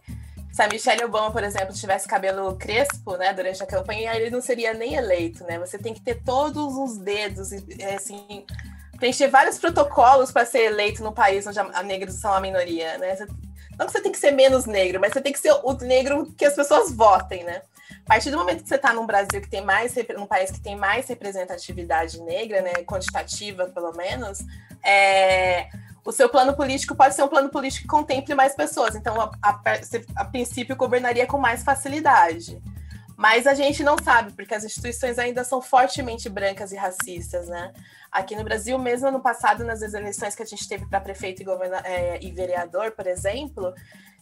[0.51, 4.41] se a Michelle Obama, por exemplo, tivesse cabelo crespo, né, durante a campanha, ele não
[4.41, 5.57] seria nem eleito, né?
[5.57, 7.49] Você tem que ter todos os dedos,
[7.95, 8.45] assim,
[8.99, 13.15] preencher vários protocolos para ser eleito num país onde a negros são a minoria, né?
[13.79, 16.31] Não que você tem que ser menos negro, mas você tem que ser o negro
[16.37, 17.61] que as pessoas votem, né?
[18.05, 20.59] A partir do momento que você está num Brasil que tem mais, num país que
[20.59, 24.39] tem mais representatividade negra, né, quantitativa pelo menos,
[24.83, 25.69] é,
[26.03, 28.95] o seu plano político pode ser um plano político que contemple mais pessoas.
[28.95, 29.59] Então, a, a,
[30.15, 32.61] a princípio, governaria com mais facilidade.
[33.15, 37.71] Mas a gente não sabe, porque as instituições ainda são fortemente brancas e racistas, né?
[38.11, 41.45] Aqui no Brasil, mesmo no passado, nas eleições que a gente teve para prefeito e,
[41.83, 43.73] é, e, vereador, por exemplo,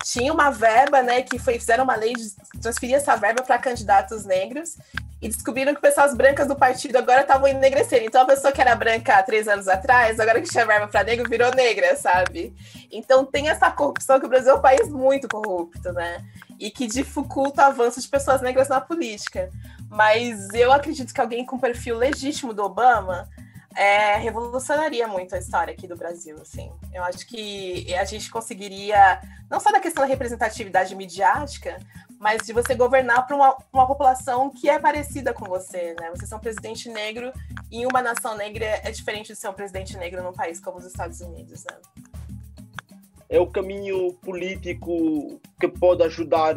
[0.04, 4.26] tinha uma verba, né, que foi, fizeram uma lei de transferir essa verba para candidatos
[4.26, 4.78] negros
[5.22, 8.06] e descobriram que pessoas brancas do partido agora estavam enegrecendo.
[8.06, 11.04] Então, a pessoa que era branca há três anos atrás, agora que tinha verba para
[11.04, 12.54] negro, virou negra, sabe?
[12.92, 16.24] Então, tem essa corrupção que o Brasil é um país muito corrupto, né?
[16.60, 19.50] e que dificulta o avanço de pessoas negras na política.
[19.90, 23.30] Mas eu acredito que alguém com perfil legítimo do Obama
[23.78, 26.72] é, revolucionaria muito a história aqui do Brasil, assim.
[26.94, 31.78] Eu acho que a gente conseguiria, não só da questão da representatividade midiática,
[32.20, 36.10] mas de você governar para uma, uma população que é parecida com você, né?
[36.10, 37.32] Você ser um presidente negro
[37.72, 40.86] em uma nação negra é diferente de ser um presidente negro num país como os
[40.86, 41.78] Estados Unidos, né?
[43.30, 46.56] é o caminho político que pode ajudar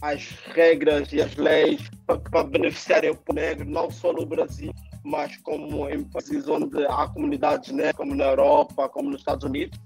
[0.00, 5.36] as regras e as leis para, para beneficiarem o negro, não só no Brasil, mas
[5.38, 9.78] como países onde há comunidades negras, como na Europa, como nos Estados Unidos?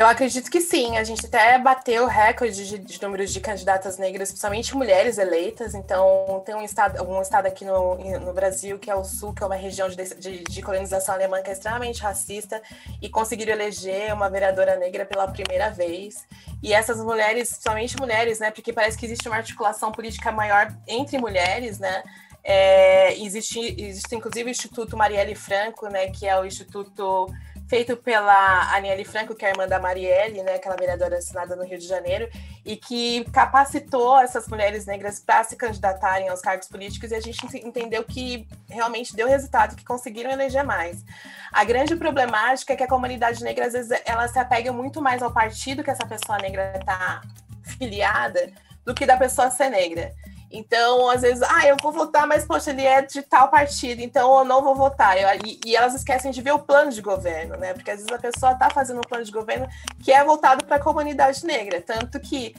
[0.00, 0.96] Eu acredito que sim.
[0.96, 5.74] A gente até bateu recorde de, de números de candidatas negras, principalmente mulheres eleitas.
[5.74, 9.42] Então, tem um estado, um estado aqui no, no Brasil, que é o Sul, que
[9.42, 12.62] é uma região de, de, de colonização alemã que é extremamente racista,
[13.02, 16.26] e conseguiram eleger uma vereadora negra pela primeira vez.
[16.62, 18.50] E essas mulheres, principalmente mulheres, né?
[18.50, 22.02] Porque parece que existe uma articulação política maior entre mulheres, né?
[22.42, 27.28] É, existe, existe inclusive o Instituto Marielle Franco, né, que é o instituto
[27.68, 31.64] feito pela Aniele Franco, que é a irmã da Marielle, né, aquela vereadora assinada no
[31.64, 32.28] Rio de Janeiro,
[32.64, 37.46] e que capacitou essas mulheres negras para se candidatarem aos cargos políticos, e a gente
[37.64, 41.04] entendeu que realmente deu resultado, que conseguiram eleger mais.
[41.52, 45.22] A grande problemática é que a comunidade negra, às vezes, ela se apega muito mais
[45.22, 47.20] ao partido que essa pessoa negra está
[47.62, 48.50] filiada
[48.84, 50.12] do que da pessoa ser negra.
[50.50, 54.38] Então, às vezes, ah, eu vou votar, mas, poxa, ele é de tal partido, então
[54.38, 55.16] eu não vou votar.
[55.16, 57.72] E, e, elas esquecem de ver o plano de governo, né?
[57.72, 59.68] Porque às vezes a pessoa está fazendo um plano de governo
[60.02, 61.80] que é voltado para a comunidade negra.
[61.80, 62.54] Tanto que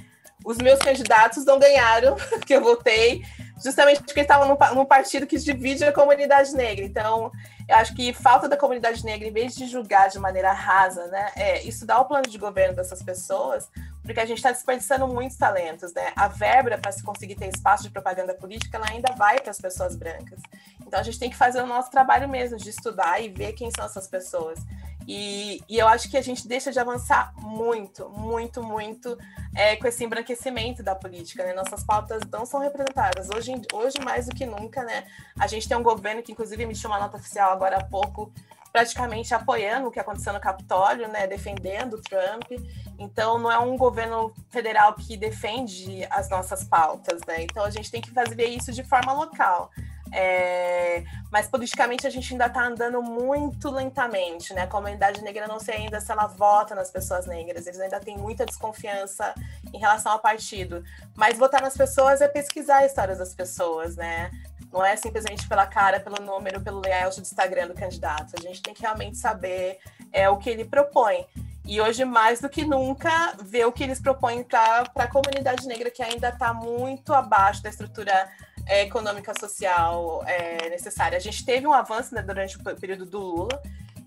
[0.45, 2.15] os meus candidatos não ganharam,
[2.47, 3.23] que eu votei,
[3.61, 6.85] justamente porque estavam num, num partido que divide a comunidade negra.
[6.85, 7.29] Então,
[7.67, 11.31] eu acho que falta da comunidade negra, em vez de julgar de maneira rasa, né,
[11.35, 13.69] é estudar o plano de governo dessas pessoas,
[14.03, 16.11] porque a gente está desperdiçando muitos talentos, né?
[16.15, 19.59] A verba para se conseguir ter espaço de propaganda política, ela ainda vai para as
[19.59, 20.41] pessoas brancas.
[20.85, 23.69] Então a gente tem que fazer o nosso trabalho mesmo, de estudar e ver quem
[23.75, 24.59] são essas pessoas.
[25.07, 29.17] E, e eu acho que a gente deixa de avançar muito, muito, muito
[29.55, 31.53] é, com esse embranquecimento da política, né?
[31.53, 33.29] Nossas pautas não são representadas.
[33.35, 35.05] Hoje, hoje, mais do que nunca, né?
[35.39, 38.31] A gente tem um governo que, inclusive, emitiu uma nota oficial agora há pouco,
[38.71, 41.27] praticamente apoiando o que aconteceu no Capitólio, né?
[41.27, 42.51] Defendendo o Trump.
[42.97, 47.43] Então, não é um governo federal que defende as nossas pautas, né?
[47.43, 49.69] Então, a gente tem que fazer isso de forma local.
[50.13, 54.63] É, mas politicamente a gente ainda está andando muito lentamente, né?
[54.63, 58.17] A comunidade negra não sei ainda se ela vota nas pessoas negras, eles ainda têm
[58.17, 59.33] muita desconfiança
[59.73, 60.83] em relação ao partido.
[61.15, 64.29] Mas votar nas pessoas é pesquisar a história das pessoas, né?
[64.71, 68.33] Não é simplesmente pela cara, pelo número, pelo layout do Instagram do candidato.
[68.37, 69.79] A gente tem que realmente saber
[70.11, 71.25] é, o que ele propõe.
[71.65, 75.91] E hoje, mais do que nunca, ver o que eles propõem para a comunidade negra,
[75.91, 78.29] que ainda está muito abaixo da estrutura
[78.71, 81.17] é, econômica social é, necessária.
[81.17, 83.61] A gente teve um avanço né, durante o período do Lula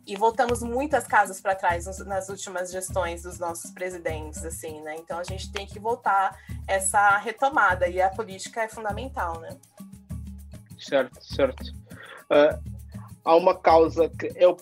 [0.07, 4.97] e voltamos muitas casas para trás nas últimas gestões dos nossos presidentes, assim, né?
[4.97, 9.51] Então a gente tem que voltar essa retomada e a política é fundamental, né?
[10.79, 11.63] Certo, certo.
[12.31, 12.59] Uh,
[13.23, 14.57] há uma causa que eu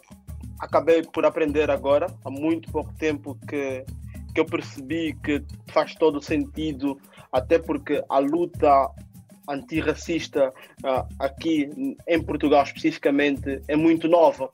[0.58, 3.84] acabei por aprender agora, há muito pouco tempo que,
[4.34, 7.00] que eu percebi que faz todo sentido,
[7.32, 8.90] até porque a luta
[9.52, 10.52] antirracista
[10.84, 11.70] uh, aqui
[12.06, 14.50] em Portugal especificamente é muito nova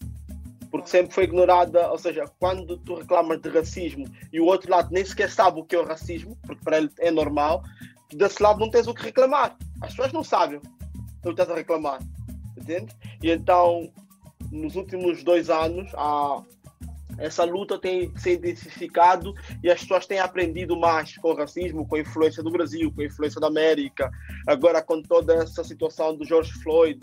[0.71, 4.91] porque sempre foi ignorada, ou seja, quando tu reclamas de racismo e o outro lado
[4.93, 7.63] nem sequer sabe o que é o racismo, porque para ele é normal,
[8.13, 9.57] desse lado não tens o que reclamar.
[9.81, 12.01] As pessoas não sabem o que estás a reclamar,
[12.57, 12.95] entende?
[13.23, 13.91] E então,
[14.51, 16.43] nos últimos dois anos, há
[17.19, 21.97] essa luta tem se intensificado e as pessoas têm aprendido mais com o racismo, com
[21.97, 24.11] a influência do Brasil, com a influência da América,
[24.47, 27.01] agora com toda essa situação do George Floyd.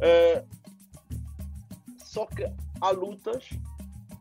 [0.00, 0.44] É,
[1.98, 2.46] só que
[2.80, 3.48] há lutas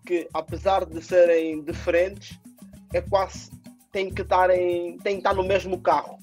[0.06, 2.40] que, apesar de serem diferentes,
[2.94, 3.52] é quase
[3.92, 6.18] tem que estar em, tem que estar no mesmo carro.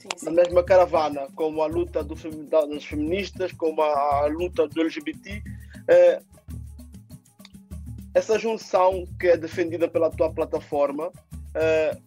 [0.00, 0.26] Sim, sim.
[0.26, 5.42] Na mesma caravana, como a luta do, das feministas, como a, a luta do LGBT,
[5.88, 6.22] é,
[8.14, 12.02] essa junção que é defendida pela tua plataforma uh,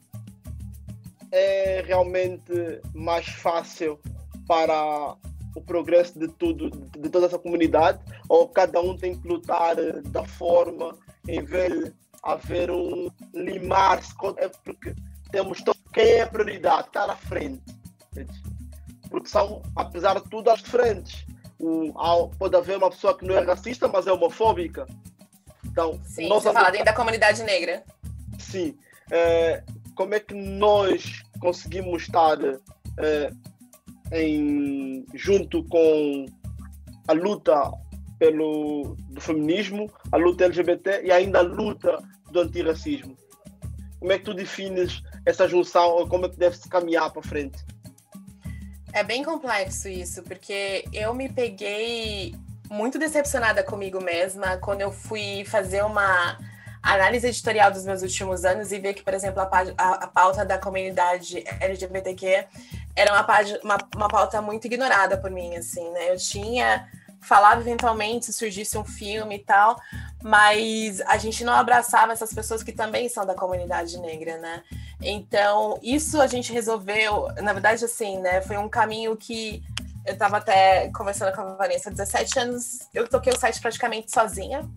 [1.32, 4.00] é realmente mais fácil
[4.48, 5.16] para
[5.56, 10.26] o progresso de tudo, de toda essa comunidade, ou cada um tem que lutar da
[10.26, 14.94] forma em vez de haver um limar-se, é porque
[15.32, 17.64] temos quem é a prioridade, está à frente.
[19.10, 21.26] Porque são, apesar de tudo, as diferentes.
[22.38, 24.88] Pode haver uma pessoa que não é racista, mas é homofóbica.
[25.66, 26.50] Então, Sim, nossa...
[26.50, 27.84] você fala dentro da comunidade negra.
[28.38, 28.78] Sim.
[29.12, 29.64] É,
[29.96, 32.38] como é que nós conseguimos estar
[32.98, 33.32] é,
[34.12, 36.26] em, junto com
[37.08, 37.72] a luta
[38.18, 41.98] pelo do feminismo, a luta LGBT e ainda a luta
[42.32, 43.18] do antirracismo?
[44.00, 47.22] Como é que tu defines essa junção ou como é que deve se caminhar para
[47.22, 47.64] frente?
[48.94, 52.36] É bem complexo isso, porque eu me peguei
[52.72, 56.38] muito decepcionada comigo mesma quando eu fui fazer uma
[56.82, 61.44] análise editorial dos meus últimos anos e ver que, por exemplo, a, pauta da comunidade
[61.60, 62.48] LGBTQ
[62.96, 63.28] era uma,
[63.62, 66.14] uma, uma, pauta muito ignorada por mim, assim, né?
[66.14, 66.88] Eu tinha
[67.24, 69.80] falava eventualmente se surgisse um filme e tal,
[70.24, 74.64] mas a gente não abraçava essas pessoas que também são da comunidade negra, né?
[75.00, 78.42] Então, isso a gente resolveu, na verdade, assim, né?
[78.42, 79.62] Foi um caminho que
[80.06, 84.68] eu estava até conversando com a Vanessa, 17 anos, eu toquei o site praticamente sozinha.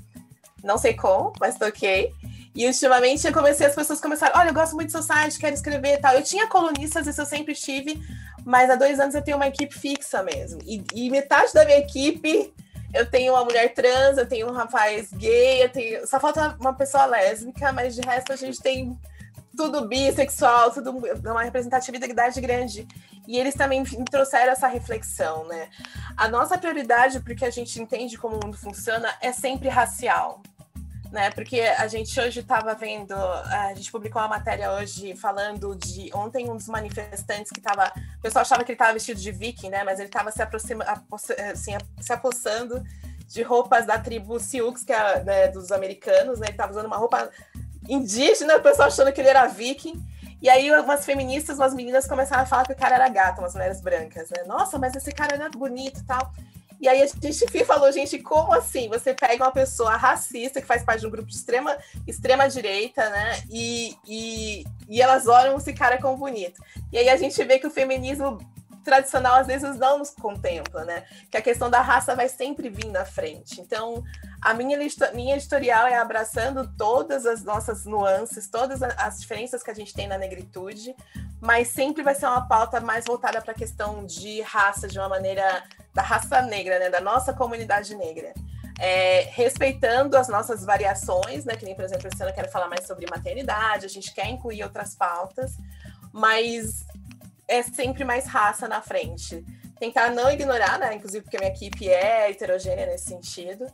[0.63, 2.13] Não sei como, mas toquei.
[2.55, 5.55] E ultimamente eu comecei, as pessoas começaram, olha, eu gosto muito do seu site, quero
[5.55, 6.15] escrever e tal.
[6.15, 8.01] Eu tinha colunistas, isso eu sempre tive,
[8.45, 10.61] mas há dois anos eu tenho uma equipe fixa mesmo.
[10.65, 12.53] E, e, metade da minha equipe,
[12.95, 16.07] eu tenho uma mulher trans, eu tenho um rapaz gay, eu tenho.
[16.07, 18.97] Só falta uma pessoa lésbica, mas de resto a gente tem
[19.57, 20.91] tudo bissexual, tudo
[21.25, 22.87] uma representatividade grande.
[23.27, 25.69] E eles também trouxeram essa reflexão, né?
[26.17, 30.43] A nossa prioridade, porque a gente entende como o mundo funciona, é sempre racial
[31.15, 31.31] né?
[31.31, 36.51] Porque a gente hoje estava vendo, a gente publicou uma matéria hoje falando de ontem
[36.51, 39.85] um dos manifestantes que estava, o pessoal achava que ele estava vestido de viking, né?
[39.85, 40.91] Mas ele estava se aproximando,
[41.53, 42.83] assim, se apossando
[43.29, 46.49] de roupas da tribo Sioux, que é né, dos americanos, né?
[46.49, 47.31] Ele estava usando uma roupa
[47.89, 50.03] indígena, o pessoal achando que ele era viking.
[50.41, 53.55] E aí umas feministas, umas meninas começaram a falar que o cara era gato, umas
[53.55, 54.45] mulheres brancas, né?
[54.47, 56.33] Nossa, mas esse cara não é bonito e tal.
[56.81, 58.89] E aí a gente falou, gente, como assim?
[58.89, 63.09] Você pega uma pessoa racista que faz parte de um grupo de extrema, extrema direita,
[63.09, 63.43] né?
[63.51, 66.63] E, e, e elas olham esse cara como bonito.
[66.93, 68.39] E aí a gente vê que o feminismo
[68.85, 71.05] tradicional às vezes não nos contempla, né?
[71.31, 73.61] Que a questão da raça vai sempre vir na frente.
[73.61, 74.05] Então,
[74.41, 74.79] a minha,
[75.15, 80.07] minha editorial é abraçando todas as nossas nuances, todas as diferenças que a gente tem
[80.07, 80.95] na negritude,
[81.41, 85.09] mas sempre vai ser uma pauta mais voltada para a questão de raça, de uma
[85.09, 86.91] maneira da raça negra, né?
[86.91, 88.35] Da nossa comunidade negra.
[88.79, 91.57] É, respeitando as nossas variações, né?
[91.57, 94.29] Que nem, por exemplo, esse ano eu quero falar mais sobre maternidade, a gente quer
[94.29, 95.53] incluir outras pautas,
[96.13, 96.85] mas
[97.55, 99.45] é sempre mais raça na frente.
[99.79, 100.95] Tentar não ignorar, né?
[100.95, 103.67] Inclusive porque a minha equipe é heterogênea nesse sentido,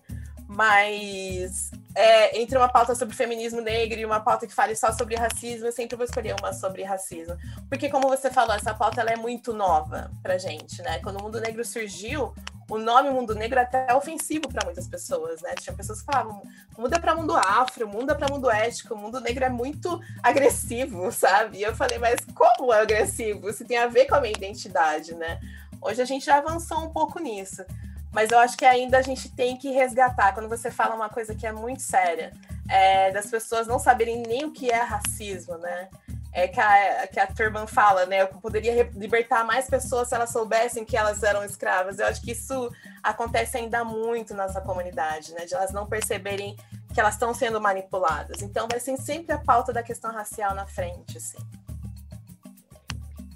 [0.47, 5.17] mas é, entre uma pauta sobre feminismo negro e uma pauta que fale só sobre
[5.17, 7.37] racismo, eu sempre vou escolher uma sobre racismo.
[7.69, 11.01] Porque, como você falou, essa pauta ela é muito nova pra gente, né?
[11.01, 12.33] Quando o mundo negro surgiu,
[12.71, 15.55] o nome mundo negro é até ofensivo para muitas pessoas, né?
[15.61, 16.41] Tinha pessoas que falavam,
[16.79, 21.59] muda para mundo afro, muda para mundo ético, o mundo negro é muito agressivo, sabe?
[21.59, 23.51] E eu falei, mas como é agressivo?
[23.51, 25.41] Isso tem a ver com a minha identidade, né?
[25.83, 27.65] Hoje a gente já avançou um pouco nisso.
[28.13, 31.35] Mas eu acho que ainda a gente tem que resgatar, quando você fala uma coisa
[31.35, 32.33] que é muito séria,
[32.69, 35.89] é, das pessoas não saberem nem o que é racismo, né?
[36.33, 38.23] É que a, que a Turban fala, né?
[38.23, 41.99] Eu poderia libertar mais pessoas se elas soubessem que elas eram escravas.
[41.99, 42.71] Eu acho que isso
[43.03, 45.45] acontece ainda muito na nossa comunidade, né?
[45.45, 46.57] De elas não perceberem
[46.95, 48.43] que elas estão sendo manipuladas.
[48.43, 51.39] Então vai ser sempre a pauta da questão racial na frente, assim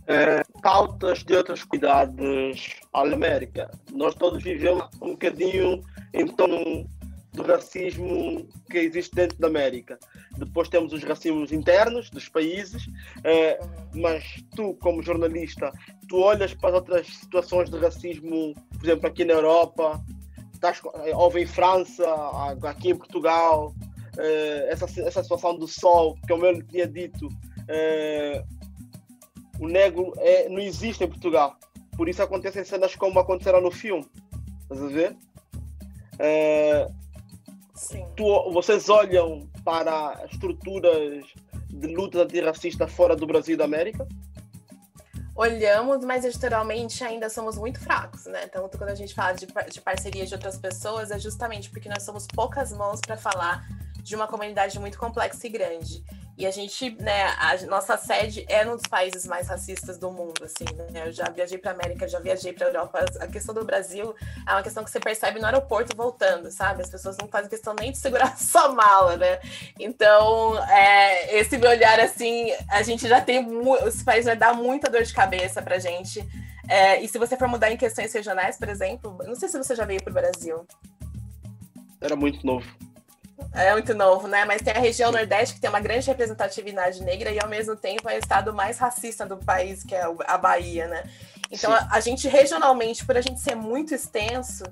[0.06, 3.70] é, pautas de outras comunidades à América.
[3.92, 6.88] Nós todos vivemos um bocadinho em torno
[7.32, 9.98] do racismo que existe dentro da América.
[10.38, 12.86] Depois temos os racismos internos dos países,
[13.24, 13.58] é,
[13.92, 15.72] mas tu, como jornalista,
[16.08, 20.00] tu olhas para as outras situações de racismo, por exemplo, aqui na Europa,
[20.52, 20.80] estás,
[21.14, 22.04] houve em França,
[22.62, 23.74] aqui em Portugal,
[24.16, 27.28] é, essa, essa situação do sol, que eu tinha dito,
[27.68, 28.44] é,
[29.58, 31.56] o negro é, não existe em Portugal.
[31.96, 34.06] Por isso acontecem cenas como aconteceram no filme.
[34.62, 35.16] Estás a ver?
[36.18, 36.86] É.
[38.16, 41.24] Tu, vocês olham para estruturas
[41.68, 44.06] de luta antirracista fora do Brasil e da América?
[45.36, 48.44] Olhamos, mas editorialmente ainda somos muito fracos, né?
[48.44, 52.04] Então, quando a gente fala de, de parceria de outras pessoas, é justamente porque nós
[52.04, 53.66] somos poucas mãos para falar
[54.00, 56.04] de uma comunidade muito complexa e grande.
[56.36, 60.42] E a gente, né, a nossa sede é um dos países mais racistas do mundo,
[60.42, 61.06] assim, né?
[61.06, 63.04] Eu já viajei para América, já viajei para Europa.
[63.20, 64.12] A questão do Brasil
[64.44, 66.82] é uma questão que você percebe no aeroporto voltando, sabe?
[66.82, 69.38] As pessoas não fazem questão nem de segurar sua mala, né?
[69.78, 73.46] Então, é, esse olhar, assim, a gente já tem.
[73.86, 76.26] Esse país vai dar muita dor de cabeça pra gente.
[76.68, 79.76] É, e se você for mudar em questões regionais, por exemplo, não sei se você
[79.76, 80.66] já veio para o Brasil.
[82.00, 82.66] Era muito novo.
[83.52, 84.44] É muito novo, né?
[84.44, 88.08] Mas tem a região Nordeste que tem uma grande representatividade negra e ao mesmo tempo
[88.08, 91.04] é o estado mais racista do país, que é a Bahia, né?
[91.50, 94.64] Então a, a, gente regionalmente, por a gente ser muito extenso,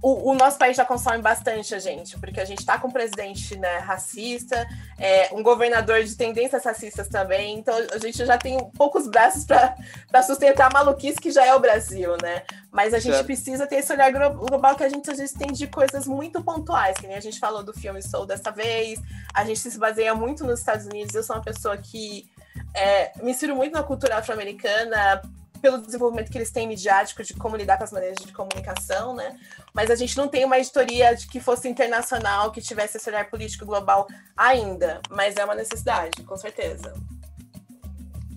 [0.00, 2.90] o, o, nosso país já consome bastante a gente, porque a gente está com um
[2.90, 8.58] presidente né, racista, é, um governador de tendências racistas também, então a gente já tem
[8.70, 12.42] poucos braços para sustentar a maluquice que já é o Brasil, né?
[12.70, 13.26] Mas a gente certo.
[13.26, 16.96] precisa ter esse olhar global que a gente às vezes tem de coisas muito pontuais,
[16.96, 19.00] que nem a gente falou do filme Soul dessa vez,
[19.34, 22.30] a gente se baseia muito nos Estados Unidos, eu sou uma pessoa que
[22.74, 25.22] é, me inspiro muito na cultura afro-americana,
[25.58, 29.38] pelo desenvolvimento que eles têm midiático de como lidar com as maneiras de comunicação, né?
[29.74, 33.28] Mas a gente não tem uma editoria de que fosse internacional, que tivesse esse olhar
[33.28, 34.06] político global
[34.36, 36.94] ainda, mas é uma necessidade, com certeza.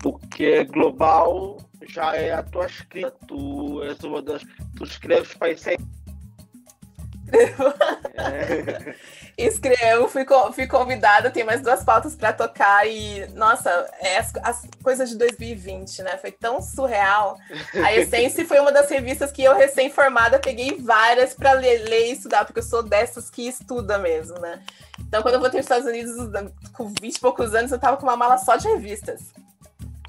[0.00, 1.58] Porque é global
[1.88, 4.42] já é a tua escrita, tu és uma das.
[4.76, 5.52] Tu escreves para
[8.14, 8.94] É.
[9.36, 13.70] Escrevo, fui, fui convidada, tem mais duas pautas para tocar e, nossa,
[14.00, 16.18] é as, as, coisas de 2020, né?
[16.18, 17.38] Foi tão surreal.
[17.82, 22.12] A Essence foi uma das revistas que eu, recém-formada, peguei várias para ler, ler, e
[22.12, 24.60] estudar, porque eu sou dessas que estuda mesmo, né?
[25.00, 27.96] Então, quando eu voltei para os Estados Unidos, com 20 e poucos anos, eu tava
[27.96, 29.32] com uma mala só de revistas.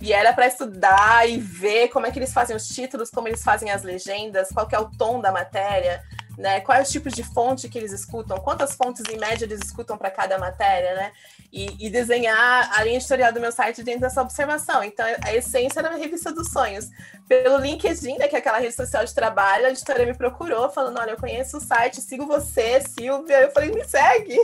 [0.01, 3.41] E era para estudar e ver como é que eles fazem os títulos, como eles
[3.41, 6.03] fazem as legendas, qual que é o tom da matéria
[6.38, 6.59] né?
[6.61, 10.09] Quais os tipos de fonte que eles escutam, quantas fontes em média eles escutam para
[10.09, 11.11] cada matéria, né?
[11.51, 14.84] E, e, desenhar a linha editorial do meu site dentro dessa observação.
[14.84, 16.89] Então, a essência era a revista dos sonhos.
[17.27, 20.99] Pelo LinkedIn, né, que é aquela rede social de trabalho, a editora me procurou, falando:
[20.99, 23.41] Olha, eu conheço o site, sigo você, Silvia.
[23.41, 24.38] Eu falei: Me segue.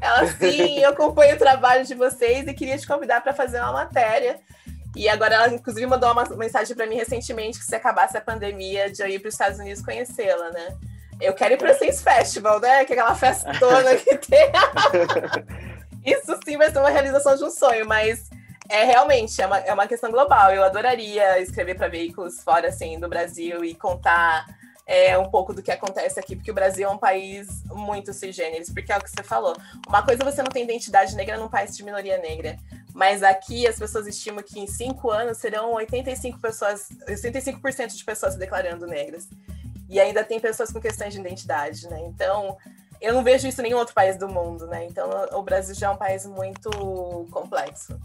[0.00, 3.72] Ela, sim, eu acompanho o trabalho de vocês e queria te convidar para fazer uma
[3.72, 4.40] matéria.
[4.96, 8.90] E agora ela, inclusive, mandou uma mensagem para mim recentemente que se acabasse a pandemia,
[8.90, 10.78] de eu ir para os Estados Unidos conhecê-la, né?
[11.24, 12.84] Eu quero ir para o Sense Festival, né?
[12.84, 14.52] Que é aquela festona que tem.
[16.04, 18.28] Isso sim vai ser uma realização de um sonho, mas
[18.68, 20.52] é realmente é uma, é uma questão global.
[20.52, 24.46] Eu adoraria escrever para veículos fora assim do Brasil e contar
[24.86, 28.70] é, um pouco do que acontece aqui, porque o Brasil é um país muito cisgêneros,
[28.70, 29.56] porque é o que você falou.
[29.88, 32.56] Uma coisa é você não tem identidade negra num país de minoria negra,
[32.92, 38.34] mas aqui as pessoas estimam que em cinco anos serão 85 pessoas, 85% de pessoas
[38.34, 39.28] se declarando negras.
[39.88, 42.00] E ainda tem pessoas com questões de identidade, né?
[42.06, 42.56] Então,
[43.00, 44.86] eu não vejo isso em nenhum outro país do mundo, né?
[44.86, 46.70] Então, o Brasil já é um país muito
[47.30, 47.98] complexo.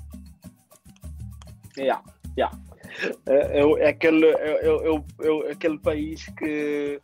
[1.78, 2.04] Yeah,
[2.38, 2.58] yeah.
[3.26, 7.00] É, é, é aquele, é, é, é, aquele país que.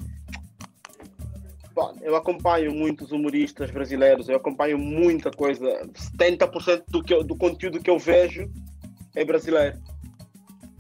[1.73, 5.65] Bom, eu acompanho muitos humoristas brasileiros, eu acompanho muita coisa.
[6.17, 8.49] 70% do, que eu, do conteúdo que eu vejo
[9.13, 9.77] é brasileiro.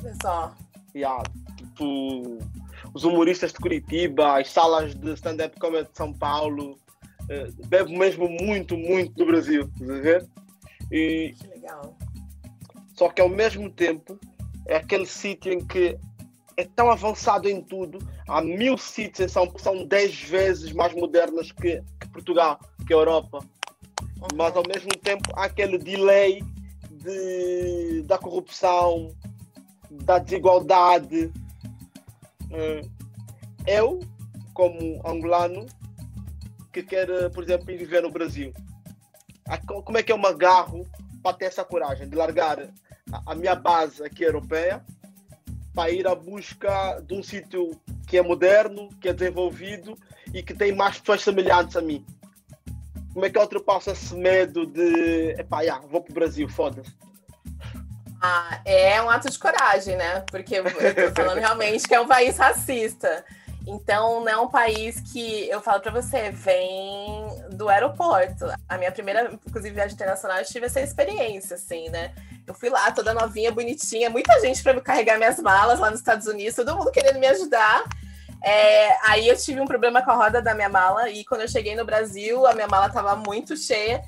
[0.03, 0.53] É só.
[0.95, 1.21] Yeah,
[1.57, 2.39] tipo,
[2.95, 6.79] os humoristas de Curitiba, as salas de stand-up comedy de São Paulo.
[7.23, 10.25] Uh, bebo mesmo muito, muito do Brasil, estás a ver?
[10.89, 11.97] E, que legal.
[12.95, 14.17] Só que ao mesmo tempo
[14.65, 15.97] é aquele sítio em que
[16.55, 17.99] é tão avançado em tudo.
[18.29, 22.57] Há mil sítios em São Paulo que são dez vezes mais modernos que, que Portugal,
[22.87, 23.39] que a Europa.
[24.33, 26.41] Mas ao mesmo tempo há aquele delay
[26.89, 29.13] de, da corrupção,
[29.91, 31.29] da desigualdade.
[33.67, 33.99] Eu,
[34.53, 35.65] como angolano,
[36.71, 38.53] que quer, por exemplo, viver no Brasil,
[39.67, 40.85] como é que eu me agarro
[41.21, 42.69] para ter essa coragem de largar
[43.25, 44.83] a minha base aqui europeia
[45.73, 49.97] para ir à busca de um sítio que é moderno, que é desenvolvido
[50.33, 52.05] e que tem mais pessoas semelhantes a mim?
[53.13, 56.93] Como é que eu ultrapasso esse medo de, epá, yeah, vou para o Brasil, foda-se?
[58.27, 60.21] Ah, é um ato de coragem, né?
[60.31, 63.23] Porque eu tô falando realmente que é um país racista.
[63.67, 68.45] Então, não é um país que eu falo para você, vem do aeroporto.
[68.67, 72.15] A minha primeira, inclusive, viagem internacional, eu tive essa experiência, assim, né?
[72.47, 76.25] Eu fui lá, toda novinha, bonitinha, muita gente para carregar minhas malas lá nos Estados
[76.25, 77.83] Unidos, todo mundo querendo me ajudar.
[78.43, 81.47] É, aí eu tive um problema com a roda da minha mala, e quando eu
[81.47, 84.01] cheguei no Brasil, a minha mala estava muito cheia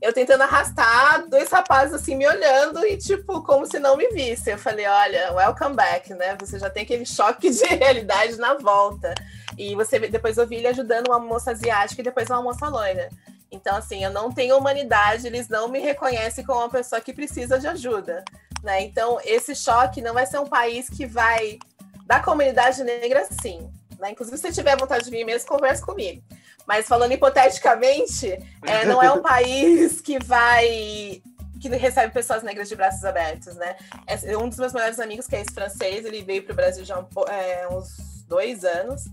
[0.00, 4.52] eu tentando arrastar, dois rapazes assim me olhando e tipo, como se não me vissem.
[4.52, 6.36] Eu falei, olha, welcome back, né?
[6.40, 9.12] Você já tem aquele choque de realidade na volta.
[9.56, 13.08] E você depois ouvi ele ajudando uma moça asiática e depois uma moça loira.
[13.50, 17.58] Então, assim, eu não tenho humanidade, eles não me reconhecem como uma pessoa que precisa
[17.58, 18.24] de ajuda.
[18.62, 18.82] Né?
[18.82, 21.58] Então, esse choque não vai ser um país que vai.
[22.06, 23.70] Da comunidade negra, sim.
[23.98, 24.12] Né?
[24.12, 26.22] Inclusive, se tiver vontade de vir mesmo, converse comigo.
[26.68, 28.28] Mas falando hipoteticamente,
[28.62, 31.22] é, não é um país que vai
[31.58, 33.74] que recebe pessoas negras de braços abertos, né?
[34.06, 36.84] É, um dos meus melhores amigos, que é esse francês, ele veio para o Brasil
[36.84, 39.06] já é, uns dois anos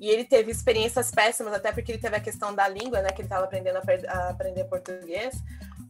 [0.00, 3.10] e ele teve experiências péssimas, até porque ele teve a questão da língua, né?
[3.10, 3.82] Que ele estava aprendendo a,
[4.12, 5.34] a, aprender português.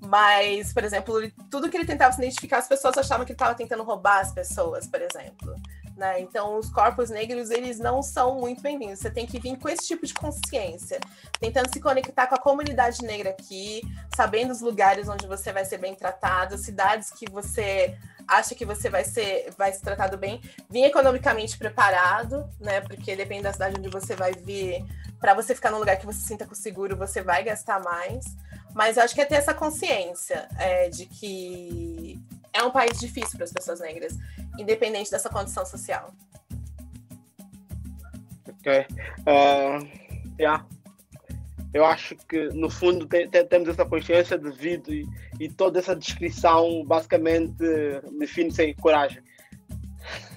[0.01, 3.55] Mas, por exemplo, tudo que ele tentava se identificar, as pessoas achavam que ele estava
[3.55, 5.55] tentando roubar as pessoas, por exemplo.
[5.97, 6.20] Né?
[6.20, 9.01] Então, os corpos negros, eles não são muito bem-vindos.
[9.01, 10.99] Você tem que vir com esse tipo de consciência,
[11.38, 13.82] tentando se conectar com a comunidade negra aqui,
[14.14, 18.88] sabendo os lugares onde você vai ser bem tratado, cidades que você acha que você
[18.88, 22.80] vai ser, vai ser tratado bem, vir economicamente preparado, né?
[22.80, 24.84] Porque depende da cidade onde você vai vir,
[25.20, 28.24] para você ficar num lugar que você sinta seguro, você vai gastar mais.
[28.72, 32.22] Mas eu acho que é ter essa consciência é, de que
[32.53, 34.16] é um país difícil para as pessoas negras.
[34.59, 36.12] independente dessa condição social.
[38.48, 38.86] Ok.
[39.20, 39.88] Uh,
[40.38, 40.64] yeah.
[41.72, 45.94] Eu acho que, no fundo, te, te, temos essa consciência devido e, e toda essa
[45.94, 47.55] descrição basicamente
[48.18, 49.22] define-se em coragem.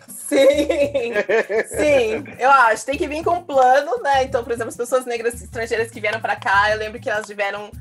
[0.07, 1.13] Sim,
[1.67, 2.85] sim, eu acho.
[2.85, 4.23] Tem que vir com um plano, né?
[4.23, 7.27] Então, por exemplo, as pessoas negras estrangeiras que vieram para cá, eu lembro que elas
[7.27, 7.71] vieram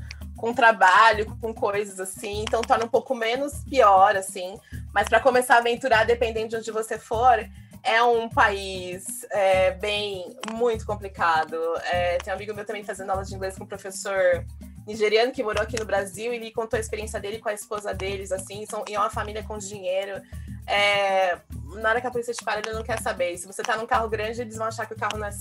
[0.43, 4.59] com trabalho, com coisas assim, então torna um pouco menos pior, assim.
[4.93, 7.49] Mas para começar a aventurar, dependendo de onde você for,
[7.81, 11.55] é um país é, bem muito complicado.
[11.85, 14.45] É, tem um amigo meu também fazendo aula de inglês com professor
[14.85, 17.93] nigeriano que morou aqui no Brasil e ele contou a experiência dele com a esposa
[17.93, 20.21] deles, assim, são, e é uma família com dinheiro.
[20.65, 21.37] É,
[21.75, 23.37] na hora que a polícia te para, ele não quer saber.
[23.37, 25.31] Se você tá num carro grande, eles vão achar que o carro não é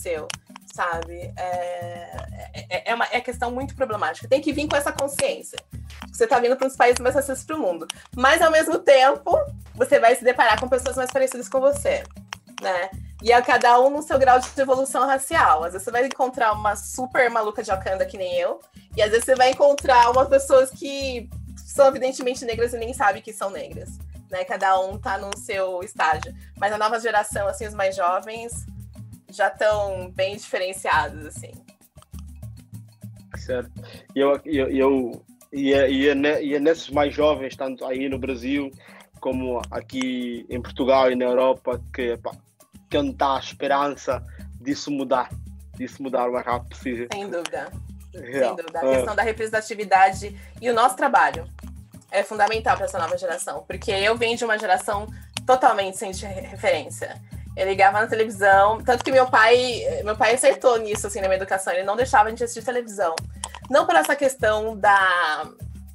[0.73, 1.33] sabe?
[1.37, 2.17] É,
[2.69, 4.29] é, é uma é questão muito problemática.
[4.29, 5.59] Tem que vir com essa consciência.
[6.11, 7.87] Você tá vindo para os países mais acessos para o mundo.
[8.17, 9.39] Mas, ao mesmo tempo,
[9.75, 12.03] você vai se deparar com pessoas mais parecidas com você,
[12.61, 12.91] né?
[13.23, 15.65] E é cada um no seu grau de evolução racial.
[15.65, 18.61] Às vezes você vai encontrar uma super maluca de Wakanda que nem eu,
[18.97, 23.23] e às vezes você vai encontrar umas pessoas que são evidentemente negras e nem sabem
[23.23, 23.91] que são negras
[24.33, 24.45] né?
[24.45, 26.35] Cada um tá no seu estágio.
[26.59, 28.67] Mas a nova geração, assim, os mais jovens
[29.31, 31.53] já estão bem diferenciados, assim.
[33.37, 33.71] Certo.
[34.17, 38.19] E eu, eu, eu e, é, é, e é nesses mais jovens, tanto aí no
[38.19, 38.71] Brasil
[39.21, 42.33] como aqui em Portugal e na Europa, que, pá,
[42.93, 44.23] que onde está a esperança
[44.61, 45.31] disso mudar,
[45.77, 47.09] disso mudar o mais rápido possível.
[47.11, 47.73] Sem dúvida.
[48.15, 48.49] Yeah.
[48.49, 48.79] Sem dúvida.
[48.79, 51.49] A questão da representatividade e o nosso trabalho
[52.11, 55.07] é fundamental para essa nova geração, porque eu venho de uma geração
[55.47, 57.19] totalmente sem referência.
[57.57, 61.39] Eu ligava na televisão, tanto que meu pai, meu pai acertou nisso assim na minha
[61.39, 63.17] educação, ele não deixava a gente assistir televisão.
[63.71, 65.49] Não por essa questão da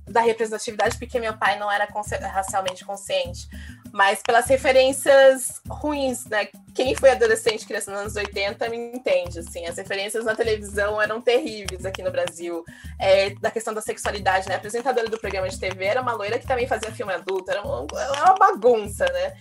[0.08, 3.48] da representatividade, porque meu pai não era consci racialmente consciente,
[3.92, 6.48] mas pelas referências ruins, né?
[6.74, 11.22] Quem foi adolescente criança nos anos 80 me entende, assim, as referências na televisão eram
[11.22, 12.64] terríveis aqui no Brasil,
[13.00, 14.56] é, da questão da sexualidade, né?
[14.56, 17.62] A apresentadora do programa de TV era uma loira que também fazia filme adulto, era
[17.62, 19.34] uma, era uma bagunça, né?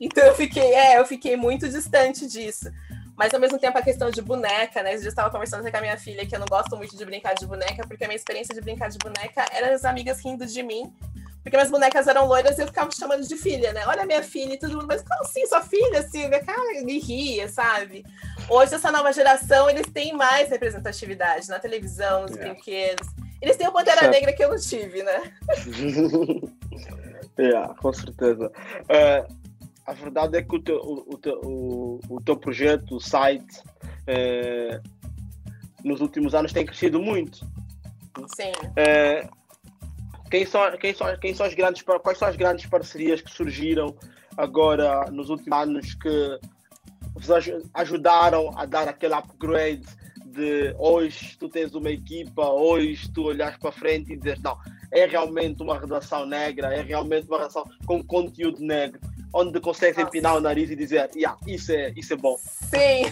[0.00, 2.70] Então eu fiquei, é, eu fiquei muito distante disso.
[3.16, 4.94] Mas ao mesmo tempo a questão de boneca, né?
[4.94, 7.34] Eu já estava conversando com a minha filha que eu não gosto muito de brincar
[7.34, 10.62] de boneca, porque a minha experiência de brincar de boneca era as amigas rindo de
[10.62, 10.92] mim,
[11.44, 13.82] porque minhas bonecas eram loiras e eu ficava chamando de filha, né?
[13.86, 16.42] Olha minha filha e todo mundo, mas como assim, sua filha, Silvia?
[16.42, 18.02] Cara, me ria, sabe?
[18.48, 22.50] Hoje, essa nova geração, eles têm mais representatividade na televisão, nos yeah.
[22.50, 23.06] brinquedos.
[23.42, 24.12] Eles têm o Pantera certo.
[24.12, 25.32] Negra que eu não tive, né?
[27.38, 28.50] yeah, com certeza.
[28.84, 29.43] Uh,
[29.86, 33.62] a verdade é que o teu, o, teu, o, o teu projeto, o site,
[34.06, 34.80] é,
[35.84, 37.38] nos últimos anos tem crescido muito.
[38.34, 38.52] Sim.
[38.76, 39.28] É,
[40.30, 43.94] quem são, quem são, quem são as grandes, quais são as grandes parcerias que surgiram
[44.36, 46.38] agora nos últimos anos que
[47.14, 47.28] vos
[47.74, 49.86] ajudaram a dar aquele upgrade
[50.24, 54.58] de hoje tu tens uma equipa, hoje tu olhas para frente e dizes não,
[54.90, 58.98] é realmente uma redação negra, é realmente uma redação com conteúdo negro
[59.34, 62.38] onde consegue empinar o nariz e dizer, yeah, isso, é, isso é bom.
[62.38, 63.02] Sim,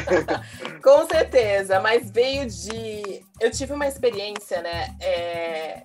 [0.82, 3.22] com certeza, mas veio de.
[3.38, 4.96] Eu tive uma experiência, né?
[5.00, 5.82] É...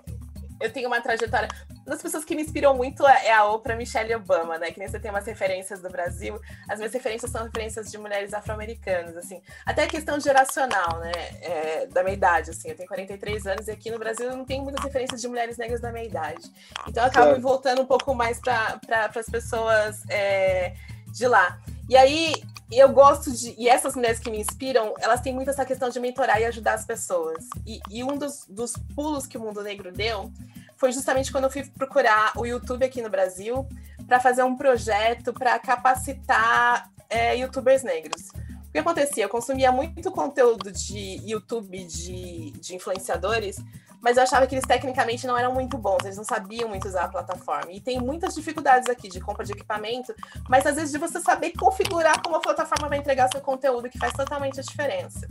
[0.62, 1.48] Eu tenho uma trajetória
[1.90, 4.72] das pessoas que me inspiram muito é, é a Oprah Michelle Obama, né?
[4.72, 6.40] Que nem você tem umas referências do Brasil.
[6.68, 9.42] As minhas referências são referências de mulheres afro-americanas, assim.
[9.66, 11.12] Até a questão geracional, né?
[11.42, 12.70] É, da minha idade, assim.
[12.70, 15.58] Eu tenho 43 anos e aqui no Brasil eu não tenho muitas referências de mulheres
[15.58, 16.50] negras da minha idade.
[16.88, 20.74] Então eu acabo voltando um pouco mais para pra, as pessoas é,
[21.08, 21.60] de lá.
[21.90, 22.34] E aí,
[22.72, 23.56] eu gosto de.
[23.58, 26.74] E essas mulheres que me inspiram, elas têm muito essa questão de mentorar e ajudar
[26.74, 27.48] as pessoas.
[27.66, 30.32] E, e um dos, dos pulos que o mundo negro deu
[30.80, 33.68] foi justamente quando eu fui procurar o YouTube aqui no Brasil
[34.08, 38.30] para fazer um projeto para capacitar é, youtubers negros.
[38.70, 39.26] O que acontecia?
[39.26, 43.58] Eu consumia muito conteúdo de YouTube de, de influenciadores,
[44.02, 47.04] mas eu achava que eles tecnicamente não eram muito bons, eles não sabiam muito usar
[47.04, 47.72] a plataforma.
[47.72, 50.16] E tem muitas dificuldades aqui de compra de equipamento,
[50.48, 54.00] mas às vezes de você saber configurar como a plataforma vai entregar seu conteúdo, que
[54.00, 55.28] faz totalmente a diferença.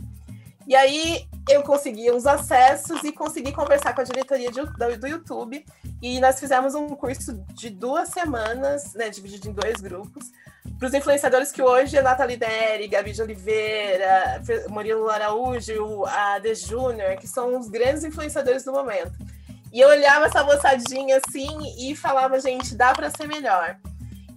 [0.69, 5.07] E aí eu consegui uns acessos e consegui conversar com a diretoria de, do, do,
[5.07, 5.65] YouTube.
[5.99, 10.31] E nós fizemos um curso de duas semanas, né, dividido em dois grupos,
[10.77, 16.53] para os influenciadores que hoje é Nathalie Neri, Gabi de Oliveira, Murilo Araújo, a The
[16.53, 19.13] Júnior, que são os grandes influenciadores do momento.
[19.73, 21.49] E eu olhava essa moçadinha assim
[21.79, 23.75] e falava, gente, dá para ser melhor.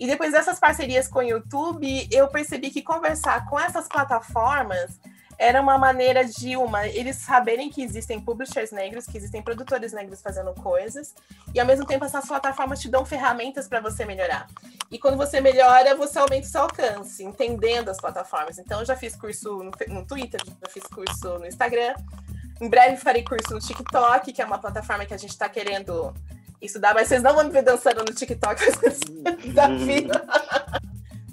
[0.00, 4.98] E depois dessas parcerias com o YouTube, eu percebi que conversar com essas plataformas
[5.42, 10.22] era uma maneira de uma eles saberem que existem publishers negros, que existem produtores negros
[10.22, 11.16] fazendo coisas,
[11.52, 14.46] e ao mesmo tempo essas plataformas te dão ferramentas para você melhorar.
[14.88, 18.56] E quando você melhora, você aumenta o seu alcance, entendendo as plataformas.
[18.56, 21.94] Então eu já fiz curso no, no Twitter, já fiz curso no Instagram.
[22.60, 26.14] Em breve farei curso no TikTok, que é uma plataforma que a gente está querendo
[26.60, 28.62] estudar, mas vocês não vão me ver dançando no TikTok,
[29.44, 30.08] desafio.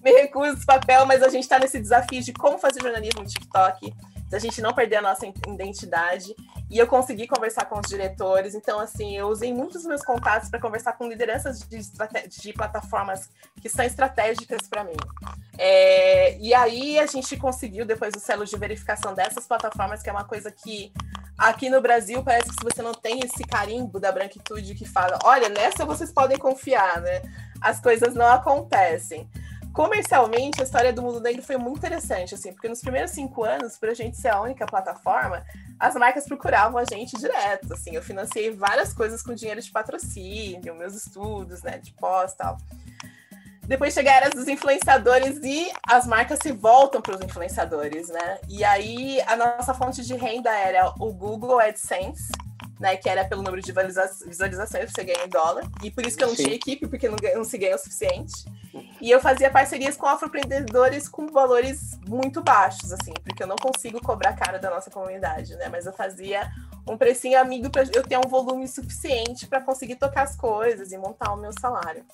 [0.03, 3.27] Me recuso esse papel, mas a gente está nesse desafio de como fazer jornalismo no
[3.27, 3.93] TikTok,
[4.29, 6.35] da gente não perder a nossa identidade.
[6.69, 8.53] E eu consegui conversar com os diretores.
[8.53, 11.79] Então, assim, eu usei muitos meus contatos para conversar com lideranças de,
[12.27, 13.27] de, plataformas
[13.59, 14.97] que são estratégicas para mim.
[15.57, 20.13] É, e aí a gente conseguiu, depois do selo de verificação dessas plataformas, que é
[20.13, 20.93] uma coisa que
[21.35, 25.17] aqui no Brasil parece que se você não tem esse carimbo da branquitude que fala,
[25.23, 27.21] olha, nessa vocês podem confiar, né?
[27.59, 29.27] As coisas não acontecem
[29.73, 33.77] comercialmente, a história do Mundo Negro foi muito interessante, assim, porque nos primeiros cinco anos,
[33.77, 35.43] para a gente ser a única plataforma,
[35.79, 40.75] as marcas procuravam a gente direto, assim, eu financiei várias coisas com dinheiro de patrocínio,
[40.75, 42.57] meus estudos, né, de pós tal.
[43.69, 48.39] Depois chegaram os influenciadores e as marcas se voltam para os influenciadores, né?
[48.49, 52.31] E aí a nossa fonte de renda era o Google AdSense,
[52.79, 52.95] né?
[52.95, 55.69] Que era pelo número de visualizações que você ganha em dólar.
[55.83, 56.43] E por isso que eu não Sim.
[56.43, 58.45] tinha equipe, porque não, não se ganha o suficiente.
[59.01, 63.99] E eu fazia parcerias com afroempreendedores com valores muito baixos, assim, porque eu não consigo
[64.01, 65.67] cobrar cara da nossa comunidade, né?
[65.69, 66.51] Mas eu fazia
[66.87, 70.97] um precinho amigo para eu ter um volume suficiente para conseguir tocar as coisas e
[70.97, 72.05] montar o meu salário.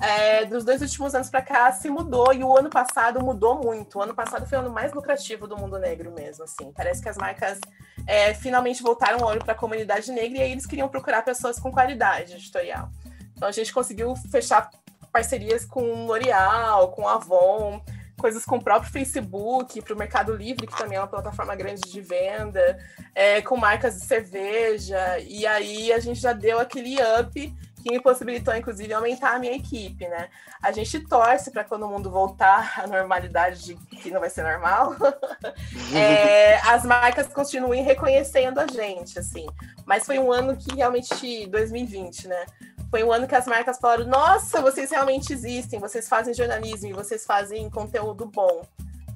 [0.00, 3.98] É, dos dois últimos anos para cá se mudou e o ano passado mudou muito.
[3.98, 6.72] O ano passado foi o ano mais lucrativo do mundo negro mesmo, assim.
[6.72, 7.60] Parece que as marcas
[8.06, 11.58] é, finalmente voltaram o olho para a comunidade negra e aí eles queriam procurar pessoas
[11.58, 12.90] com qualidade editorial.
[13.36, 14.68] Então a gente conseguiu fechar
[15.12, 17.80] parcerias com L'Oreal, com Avon,
[18.18, 21.82] coisas com o próprio Facebook, para o Mercado Livre, que também é uma plataforma grande
[21.82, 22.78] de venda,
[23.14, 25.18] é, com marcas de cerveja.
[25.20, 27.54] E aí a gente já deu aquele up
[27.84, 30.30] que me possibilitou, inclusive, aumentar a minha equipe, né?
[30.62, 34.42] A gente torce para quando o mundo voltar à normalidade, de que não vai ser
[34.42, 34.96] normal,
[35.94, 39.46] é, as marcas continuem reconhecendo a gente, assim.
[39.84, 42.46] Mas foi um ano que realmente, 2020, né?
[42.90, 46.92] foi um ano que as marcas falaram: nossa, vocês realmente existem, vocês fazem jornalismo e
[46.92, 48.64] vocês fazem conteúdo bom.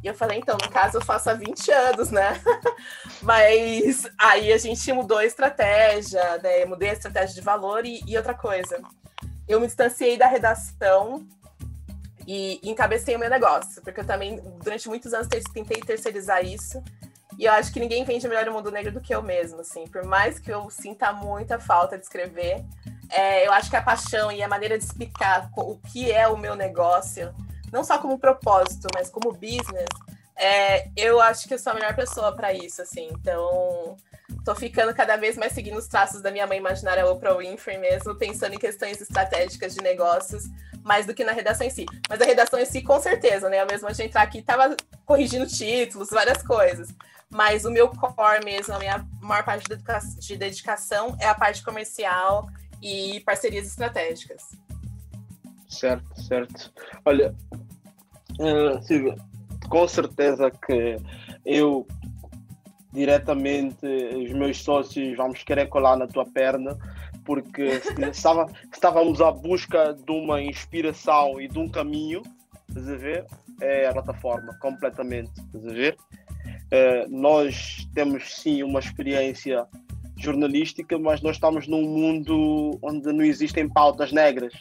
[0.08, 2.40] Eu falei, então, no caso, eu faço há 20 anos, né?
[3.20, 6.64] Mas aí a gente mudou a estratégia, né?
[6.64, 8.80] Mudei a estratégia de valor e, e outra coisa.
[9.46, 11.26] Eu me distanciei da redação
[12.26, 16.82] e, e encabecei o meu negócio, porque eu também, durante muitos anos, tentei terceirizar isso.
[17.38, 19.86] E eu acho que ninguém vende melhor o mundo negro do que eu mesmo, assim.
[19.86, 22.64] Por mais que eu sinta muita falta de escrever,
[23.10, 26.36] é, eu acho que a paixão e a maneira de explicar o que é o
[26.36, 27.32] meu negócio,
[27.72, 29.88] não só como propósito, mas como business,
[30.36, 33.08] é, eu acho que eu sou a melhor pessoa para isso, assim.
[33.12, 33.96] Então,
[34.44, 38.14] tô ficando cada vez mais seguindo os traços da minha mãe imaginária Oprah Winfrey mesmo,
[38.14, 40.44] pensando em questões estratégicas de negócios,
[40.82, 41.84] mais do que na redação em si.
[42.08, 43.60] Mas a redação em si, com certeza, né?
[43.60, 46.88] Eu mesmo de entrar aqui, tava corrigindo títulos, várias coisas.
[47.28, 52.48] Mas o meu core mesmo, a minha maior parte de dedicação é a parte comercial
[52.80, 54.42] e parcerias estratégicas.
[55.68, 56.72] Certo, certo.
[57.04, 57.34] Olha,
[58.40, 59.16] uh, Silvia,
[59.68, 60.96] com certeza que
[61.44, 61.86] eu
[62.92, 66.76] diretamente os meus sócios vamos querer colar na tua perna
[67.24, 72.22] porque estava, estávamos à busca de uma inspiração e de um caminho,
[72.66, 73.26] estás a ver?
[73.60, 75.96] É a plataforma, completamente, estás a ver?
[76.72, 79.66] Uh, nós temos sim uma experiência
[80.16, 84.54] jornalística, mas nós estamos num mundo onde não existem pautas negras,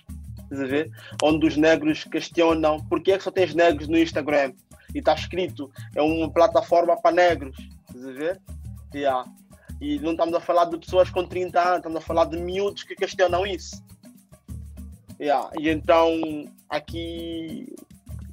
[0.52, 0.92] estás a ver?
[1.22, 4.54] Onde os negros questionam porque é que só tens negros no Instagram
[4.96, 8.42] e está escrito, é uma plataforma para negros, estás a ver?
[9.80, 12.84] E não estamos a falar de pessoas com 30 anos, estamos a falar de miúdos
[12.84, 13.84] que questionam isso.
[15.20, 15.50] Yeah.
[15.60, 16.12] E então,
[16.70, 17.76] aqui,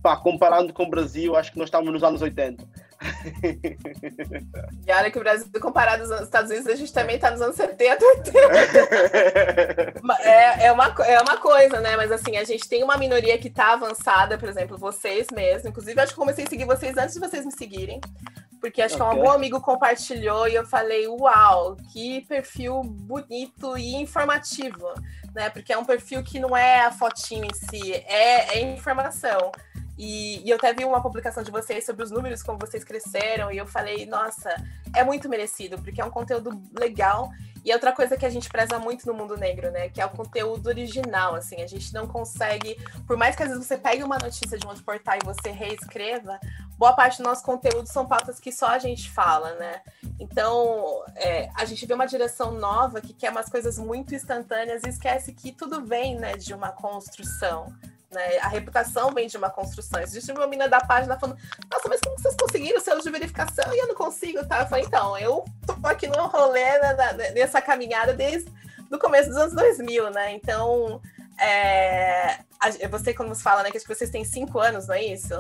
[0.03, 2.65] pá, comparando com o Brasil, acho que nós estamos nos anos 80
[4.87, 7.57] e olha que o Brasil, comparado aos Estados Unidos, a gente também está nos anos
[7.57, 8.39] 70, 80.
[10.23, 11.97] é, é, uma, é uma coisa, né?
[11.97, 15.67] Mas assim, a gente tem uma minoria que está avançada, por exemplo, vocês mesmos.
[15.67, 18.01] Inclusive, acho que comecei a seguir vocês antes de vocês me seguirem.
[18.61, 19.07] Porque acho okay.
[19.07, 24.95] que um bom amigo compartilhou e eu falei, uau, que perfil bonito e informativo,
[25.35, 25.51] né?
[25.51, 29.53] Porque é um perfil que não é a fotinho em si, é, é informação.
[29.97, 33.51] E, e, eu até vi uma publicação de vocês sobre os números, como vocês cresceram,
[33.51, 34.55] e eu falei, nossa,
[34.95, 37.31] é muito merecido, porque é um conteúdo legal.
[37.65, 39.89] E outra coisa que a gente preza muito no mundo negro, né?
[39.89, 41.63] Que é o conteúdo original, assim.
[41.63, 42.77] A gente não consegue,
[43.07, 45.51] por mais que às vezes você pegue uma notícia de um outro portal e você
[45.51, 46.39] reescreva,
[46.77, 49.81] boa parte do nosso conteúdo são pautas que só a gente fala, né?
[50.21, 54.91] Então, é, a gente vê uma direção nova que quer umas coisas muito instantâneas e
[54.91, 57.73] esquece que tudo vem, né, de uma construção.
[58.15, 58.39] Né?
[58.39, 60.01] A reputação vem de uma construção.
[60.01, 61.39] Existe uma menina da página falando:
[61.71, 64.47] Nossa, mas como vocês conseguiram selos de verificação e eu não consigo?
[64.47, 64.61] Tá?
[64.61, 66.97] Eu falei: Então, eu tô aqui no rolê, né,
[67.35, 68.51] nessa caminhada desde
[68.91, 70.33] o começo dos anos 2000, né?
[70.33, 71.01] Então,
[71.41, 72.39] é,
[72.89, 75.35] você, quando você fala, né, que vocês têm cinco anos, não é isso?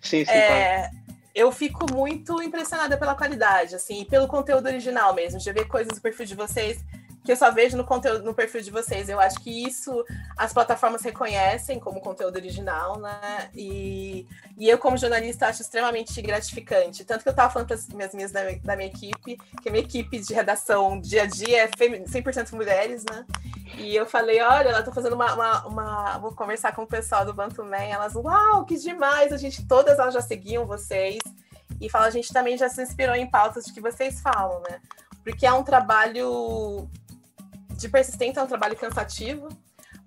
[0.00, 0.30] Sim, sim.
[0.30, 0.90] É,
[1.34, 6.00] eu fico muito impressionada pela qualidade, assim, pelo conteúdo original mesmo, de ver coisas do
[6.00, 6.84] perfil de vocês
[7.24, 9.08] que eu só vejo no conteúdo no perfil de vocês.
[9.08, 10.04] Eu acho que isso
[10.36, 13.50] as plataformas reconhecem como conteúdo original, né?
[13.54, 17.04] E, e eu, como jornalista, acho extremamente gratificante.
[17.04, 19.72] Tanto que eu estava falando para as minhas minhas da, da, minha equipe, que a
[19.72, 23.26] minha equipe de redação dia a dia é 100% mulheres, né?
[23.76, 27.24] E eu falei, olha, ela tá fazendo uma, uma, uma, Vou conversar com o pessoal
[27.24, 27.76] do Bantu Man.
[27.76, 29.32] Elas, uau, que demais!
[29.32, 31.18] A gente, todas elas já seguiam vocês.
[31.80, 34.80] E fala, a gente também já se inspirou em pautas de que vocês falam, né?
[35.22, 36.88] Porque é um trabalho
[37.80, 39.48] de persistência é um trabalho cansativo,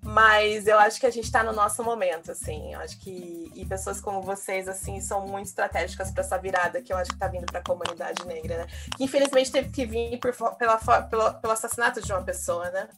[0.00, 2.72] mas eu acho que a gente está no nosso momento, assim.
[2.72, 6.92] Eu acho que e pessoas como vocês, assim, são muito estratégicas para essa virada que
[6.92, 8.66] eu acho que está vindo para a comunidade negra, né?
[8.96, 12.88] Que infelizmente teve que vir por, pela, pelo, pelo assassinato de uma pessoa, né?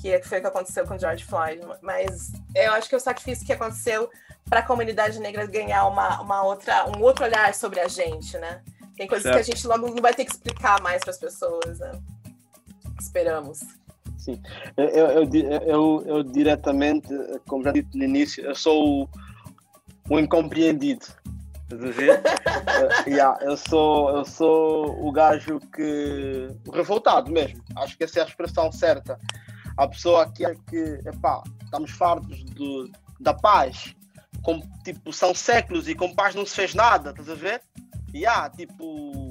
[0.00, 1.60] Que foi o que aconteceu com George Floyd.
[1.82, 4.10] Mas eu acho que é o sacrifício que aconteceu
[4.48, 8.62] para a comunidade negra ganhar uma, uma outra, um outro olhar sobre a gente, né?
[8.96, 9.34] Tem coisas certo.
[9.34, 11.92] que a gente logo não vai ter que explicar mais para as pessoas, né?
[12.98, 13.60] Esperamos.
[14.26, 14.42] Sim,
[14.76, 15.30] eu, eu,
[15.62, 17.08] eu, eu, diretamente,
[17.46, 19.08] como já disse no início, eu sou o,
[20.10, 21.06] o incompreendido.
[21.72, 26.48] Uh, yeah, eu, sou, eu sou o gajo que.
[26.66, 27.62] o revoltado mesmo.
[27.76, 29.16] Acho que essa é a expressão certa.
[29.76, 33.94] A pessoa que é que, epá, estamos fartos do, da paz.
[34.42, 37.62] Com, tipo, são séculos e com paz não se fez nada, estás a ver?
[38.12, 39.25] E yeah, tipo,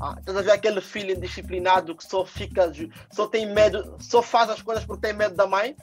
[0.00, 2.72] ah, estás a ver aquele filho indisciplinado que só fica,
[3.10, 5.76] só tem medo, só faz as coisas porque tem medo da mãe?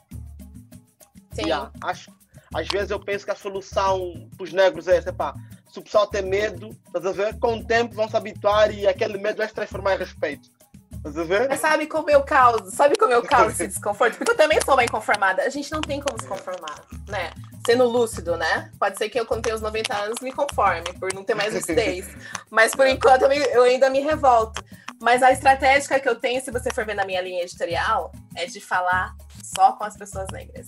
[1.33, 1.43] Sim.
[1.47, 2.11] Yeah, acho,
[2.53, 5.33] às vezes eu penso que a solução para os negros é essa, pá,
[5.69, 7.37] se o pessoal tem medo, estás a ver?
[7.39, 10.49] Com o tempo vão se habituar e aquele medo vai se transformar em respeito.
[10.93, 11.49] Estás a ver?
[11.49, 12.71] Mas sabe como eu causo?
[12.71, 14.17] Sabe como eu causo esse desconforto?
[14.17, 15.43] Porque eu também sou bem conformada.
[15.43, 17.31] A gente não tem como se conformar, né?
[17.65, 18.71] Sendo lúcido, né?
[18.77, 21.53] Pode ser que eu, quando tenho os 90 anos, me conforme por não ter mais
[21.53, 22.07] lucidez.
[22.51, 24.63] Mas por enquanto eu, me, eu ainda me revolto.
[25.01, 28.45] Mas a estratégia que eu tenho, se você for ver na minha linha editorial, é
[28.45, 30.67] de falar só com as pessoas negras.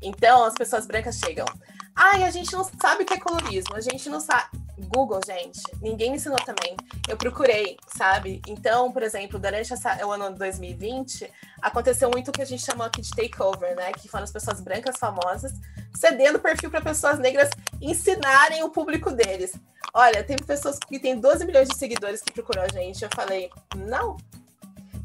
[0.00, 1.46] Então, as pessoas brancas chegam.
[1.94, 4.50] Ai, a gente não sabe o que é colorismo, a gente não sabe.
[4.78, 6.76] Google, gente, ninguém me ensinou também.
[7.08, 8.42] Eu procurei, sabe?
[8.46, 11.32] Então, por exemplo, durante essa, o ano de 2020,
[11.62, 13.92] aconteceu muito o que a gente chamou aqui de takeover, né?
[13.92, 15.52] Que foram as pessoas brancas famosas
[15.96, 19.54] cedendo perfil para pessoas negras ensinarem o público deles.
[19.92, 23.02] Olha, teve pessoas que têm 12 milhões de seguidores que procurou a gente.
[23.02, 24.16] Eu falei, não.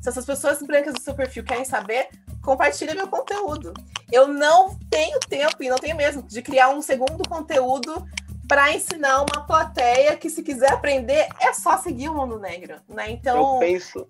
[0.01, 2.09] Se essas pessoas brancas do seu perfil querem saber,
[2.41, 3.73] compartilha meu conteúdo.
[4.11, 8.05] Eu não tenho tempo, e não tenho mesmo, de criar um segundo conteúdo
[8.47, 13.09] para ensinar uma plateia que, se quiser aprender, é só seguir o mundo negro, né?
[13.11, 13.53] Então.
[13.53, 14.07] Eu penso.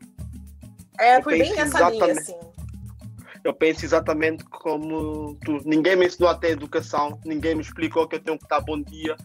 [0.99, 2.35] É, foi bem nessa linha, assim.
[3.43, 5.59] Eu penso exatamente como tu.
[5.65, 8.79] Ninguém me ensinou a ter educação, ninguém me explicou que eu tenho que estar bom
[8.81, 9.15] dia,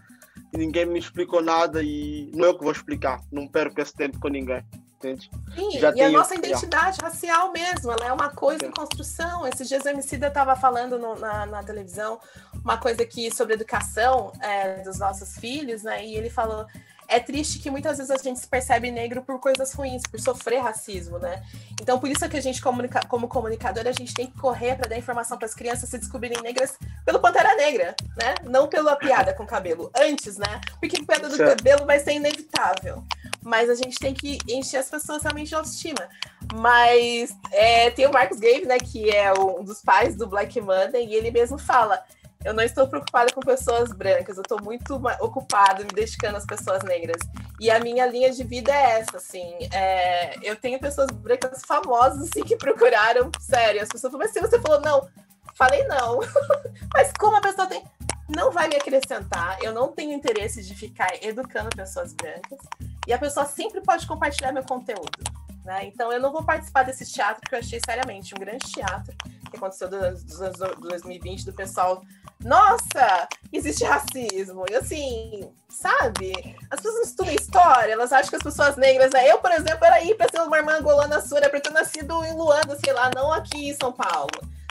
[0.53, 3.21] ninguém me explicou nada e não é eu que vou explicar.
[3.31, 4.65] Não perco esse tempo com ninguém.
[4.97, 5.31] Entende?
[5.55, 6.09] Sim, Já e tenho...
[6.09, 7.07] a nossa identidade já.
[7.07, 8.69] racial mesmo, ela é uma coisa Sim.
[8.69, 9.47] em construção.
[9.47, 12.19] Esses dias o Emicida estava falando no, na, na, televisão
[12.65, 16.05] uma coisa aqui sobre educação é, dos nossos filhos, né?
[16.05, 16.67] E ele falou
[17.09, 20.61] é triste que muitas vezes a gente se percebe negro por coisas ruins, por sofrer
[20.61, 21.43] racismo, né?
[21.81, 24.77] Então, por isso é que a gente, comunica, como comunicador, a gente tem que correr
[24.77, 28.35] para dar informação para as crianças se descobrirem negras pelo Pantera Negra, né?
[28.45, 29.91] Não pela piada com cabelo.
[29.97, 30.61] Antes, né?
[30.81, 31.57] Porque a piada do certo.
[31.57, 33.05] cabelo vai ser inevitável.
[33.43, 36.09] Mas a gente tem que encher as pessoas realmente de autoestima.
[36.55, 38.79] Mas é, tem o Marcos Gabe, né?
[38.79, 42.03] Que é um dos pais do Black Monday, e ele mesmo fala
[42.45, 46.83] eu não estou preocupada com pessoas brancas, eu estou muito ocupada me dedicando às pessoas
[46.85, 47.21] negras.
[47.59, 49.57] E a minha linha de vida é essa, assim.
[49.73, 53.83] É, eu tenho pessoas brancas famosas, assim, que procuraram, sério.
[53.83, 55.09] As pessoas falam, mas se você falou não,
[55.55, 56.21] falei não.
[56.95, 57.83] mas como a pessoa tem.
[58.29, 62.59] Não vai me acrescentar, eu não tenho interesse de ficar educando pessoas brancas.
[63.07, 65.23] E a pessoa sempre pode compartilhar meu conteúdo.
[65.65, 65.87] Né?
[65.87, 69.13] Então eu não vou participar desse teatro que eu achei seriamente um grande teatro
[69.51, 72.03] que aconteceu dos anos 2020, do pessoal
[72.43, 74.65] nossa, existe racismo.
[74.71, 76.33] E assim, sabe?
[76.71, 79.11] As pessoas não estudam história, elas acham que as pessoas negras.
[79.13, 79.31] Né?
[79.31, 82.35] Eu, por exemplo, era ir para ser uma irmã angolana sura, para ter nascido em
[82.35, 84.31] Luanda, sei lá, não aqui em São Paulo.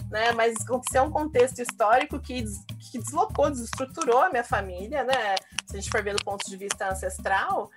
[0.09, 0.32] Né?
[0.34, 2.45] Mas aconteceu um contexto histórico que,
[2.91, 5.36] que deslocou, desestruturou a minha família, né?
[5.66, 7.72] Se a gente for ver do ponto de vista ancestral,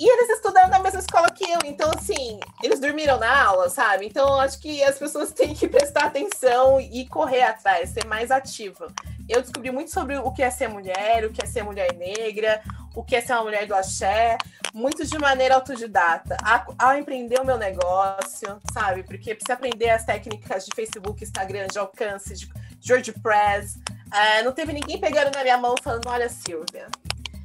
[0.00, 4.06] e eles estudaram na mesma escola que eu, então, assim, eles dormiram na aula, sabe?
[4.06, 8.90] Então, acho que as pessoas têm que prestar atenção e correr atrás, ser mais ativa.
[9.28, 12.62] Eu descobri muito sobre o que é ser mulher, o que é ser mulher negra,
[12.94, 14.38] o que é ser uma mulher do axé,
[14.72, 16.34] muito de maneira autodidata,
[16.78, 19.02] ao empreender o meu negócio, sabe?
[19.02, 22.50] Porque precisa aprender as técnicas de Facebook, Instagram, de alcance, de,
[22.90, 23.78] WordPress.
[24.12, 26.88] É, não teve ninguém pegando na minha mão falando: olha, Silvia,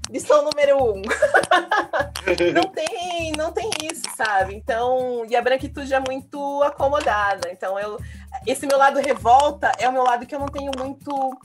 [0.10, 1.02] lição número um.
[2.54, 4.56] não tem, não tem isso, sabe?
[4.56, 7.50] Então, e a branquitude é muito acomodada.
[7.52, 8.00] Então, eu,
[8.46, 11.38] esse meu lado revolta é o meu lado que eu não tenho muito,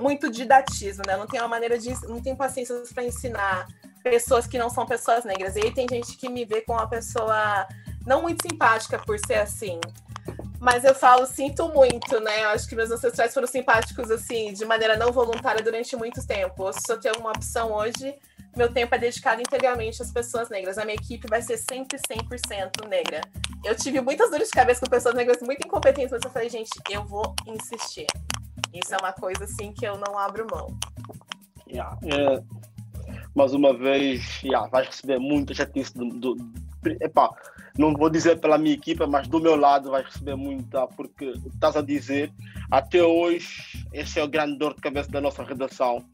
[0.00, 1.14] muito didatismo, né?
[1.14, 3.66] Eu não tenho uma maneira de, não tenho paciência para ensinar
[4.02, 5.56] pessoas que não são pessoas negras.
[5.56, 7.66] E aí tem gente que me vê como uma pessoa
[8.06, 9.80] não muito simpática por ser assim.
[10.62, 12.44] Mas eu falo, sinto muito, né?
[12.44, 16.70] Eu acho que meus ancestrais foram simpáticos, assim, de maneira não voluntária durante muito tempo.
[16.88, 18.14] Eu tenho uma opção hoje,
[18.56, 20.78] meu tempo é dedicado integralmente às pessoas negras.
[20.78, 23.22] A minha equipe vai ser sempre 100% negra.
[23.64, 26.70] Eu tive muitas dores de cabeça com pessoas negras muito incompetentes, mas eu falei, gente,
[26.88, 28.06] eu vou insistir.
[28.72, 30.78] Isso é uma coisa, assim, que eu não abro mão.
[31.66, 31.98] Yeah.
[32.04, 32.40] É,
[33.34, 36.36] mais uma vez, yeah, vais receber muita chatice do, do,
[37.00, 37.30] epá,
[37.78, 41.76] não vou dizer pela minha equipa, mas do meu lado vais receber muita, porque estás
[41.76, 42.32] a dizer,
[42.70, 46.04] até hoje, esse é o grande dor de cabeça da nossa redação,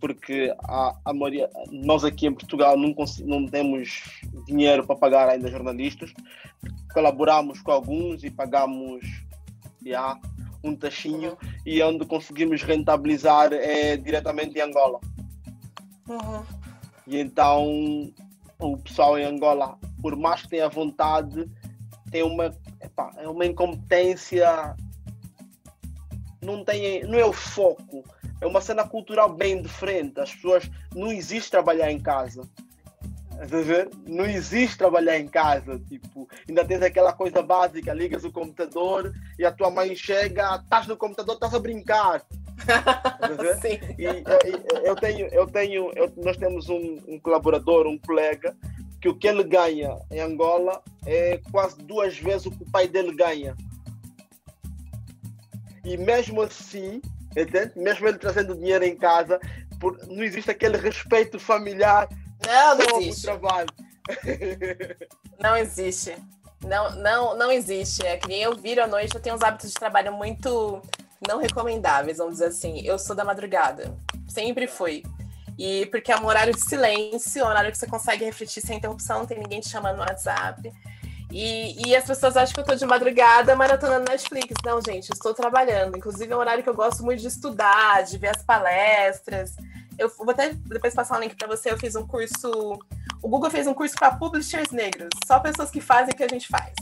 [0.00, 2.94] porque a, a maioria, nós aqui em Portugal não,
[3.24, 4.02] não temos
[4.46, 6.12] dinheiro para pagar ainda jornalistas,
[6.92, 9.04] colaboramos com alguns e pagamos
[9.84, 10.18] yeah,
[10.62, 11.48] um taxinho, uhum.
[11.64, 15.00] e onde conseguimos rentabilizar é diretamente em Angola.
[16.08, 16.44] Uhum.
[17.06, 18.12] E então
[18.58, 21.48] o pessoal em Angola por mais que tenha vontade,
[22.10, 24.74] tem uma, epá, é uma incompetência.
[26.42, 28.04] Não, tem, não é o foco.
[28.40, 30.18] É uma cena cultural bem diferente.
[30.18, 30.70] As pessoas.
[30.94, 32.42] Não existe trabalhar em casa.
[34.06, 35.78] Não existe trabalhar em casa.
[35.88, 40.86] Tipo, ainda tens aquela coisa básica: ligas o computador e a tua mãe chega, estás
[40.86, 42.22] no computador, estás a brincar.
[43.98, 44.24] E, e,
[44.84, 48.54] eu tenho, eu tenho, eu, nós temos um, um, colaborador, um colega,
[49.00, 52.86] que o que ele ganha em Angola é quase duas vezes o que o pai
[52.86, 53.56] dele ganha.
[55.84, 57.00] E mesmo assim,
[57.36, 57.72] entende?
[57.76, 59.40] mesmo ele trazendo dinheiro em casa,
[59.80, 62.08] por, não existe aquele respeito familiar
[62.46, 63.22] não, não existe.
[63.22, 63.68] trabalho.
[65.38, 66.16] Não existe.
[66.66, 68.04] Não, não, não existe.
[68.06, 70.82] É que nem eu viro à noite, eu tenho uns hábitos de trabalho muito
[71.26, 72.80] não recomendáveis, vamos dizer assim.
[72.84, 73.96] Eu sou da madrugada.
[74.28, 75.02] Sempre fui.
[75.60, 78.78] E porque é um horário de silêncio, é um horário que você consegue refletir sem
[78.78, 80.72] interrupção, não tem ninguém te chamando no WhatsApp.
[81.30, 84.54] E, e as pessoas acham que eu tô de madrugada maratonando Netflix.
[84.64, 85.98] Não, gente, eu estou trabalhando.
[85.98, 89.54] Inclusive, é um horário que eu gosto muito de estudar, de ver as palestras.
[89.98, 91.70] Eu vou até depois passar um link para você.
[91.70, 92.78] Eu fiz um curso.
[93.22, 96.28] O Google fez um curso para publishers negros, só pessoas que fazem o que a
[96.28, 96.72] gente faz.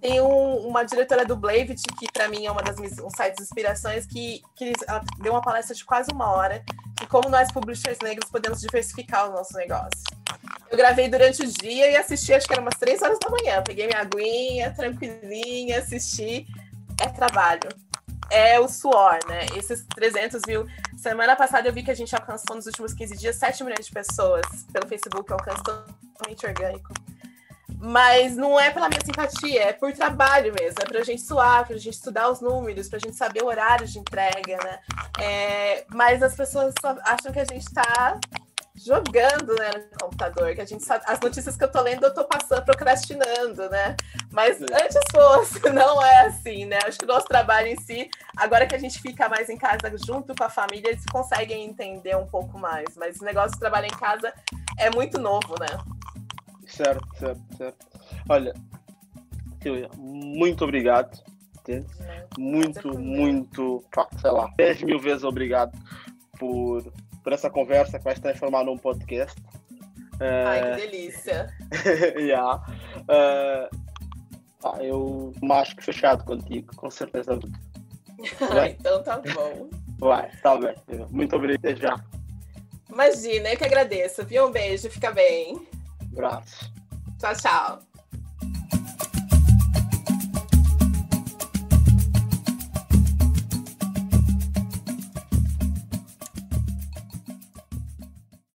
[0.00, 3.36] Tem um, uma diretora do Blavit, que para mim é uma das minhas um sites
[3.36, 6.64] de inspirações, que, que ela deu uma palestra de quase uma hora
[7.00, 10.04] de como nós, publishers negros, podemos diversificar o nosso negócio.
[10.70, 13.62] Eu gravei durante o dia e assisti, acho que era umas três horas da manhã.
[13.62, 16.46] Peguei minha aguinha, tranquilinha, assisti.
[17.00, 17.68] É trabalho.
[18.30, 19.46] É o suor, né?
[19.56, 20.66] Esses 300 mil.
[20.96, 23.92] Semana passada eu vi que a gente alcançou nos últimos 15 dias 7 milhões de
[23.92, 26.92] pessoas pelo Facebook, alcance totalmente orgânico.
[27.80, 30.78] Mas não é pela minha simpatia, é por trabalho mesmo.
[30.82, 33.98] É pra gente suar, pra gente estudar os números, pra gente saber o horário de
[33.98, 34.78] entrega, né?
[35.20, 38.18] É, mas as pessoas só acham que a gente tá
[38.84, 42.14] jogando né, no computador, que a gente sabe, as notícias que eu tô lendo eu
[42.14, 43.96] tô passando, procrastinando, né?
[44.30, 46.78] Mas antes fosse, não é assim, né?
[46.84, 49.92] Acho que o nosso trabalho em si, agora que a gente fica mais em casa
[50.06, 52.96] junto com a família, eles conseguem entender um pouco mais.
[52.96, 54.32] Mas o negócio de trabalhar em casa
[54.78, 55.66] é muito novo, né?
[56.68, 57.86] Certo, certo, certo.
[58.28, 58.54] Olha,
[59.62, 61.18] Silvia, muito obrigado.
[62.38, 63.84] Muito, muito,
[64.20, 65.76] sei lá, 10 mil vezes obrigado
[66.38, 66.82] por,
[67.22, 69.38] por essa conversa que vai se transformar num podcast.
[70.20, 71.54] Ai, que eh, delícia!
[72.16, 72.64] yeah.
[73.00, 73.76] Uh,
[74.64, 77.38] ah, eu mais que fechado contigo, com certeza.
[78.70, 79.68] então tá bom.
[79.98, 80.74] Vai, tá bem.
[81.10, 82.02] Muito obrigado já.
[82.90, 84.46] Imagina, eu que agradeço, viu?
[84.46, 85.68] Um beijo, fica bem.
[86.18, 86.70] Abraço.
[87.18, 87.97] Tchau, tchau.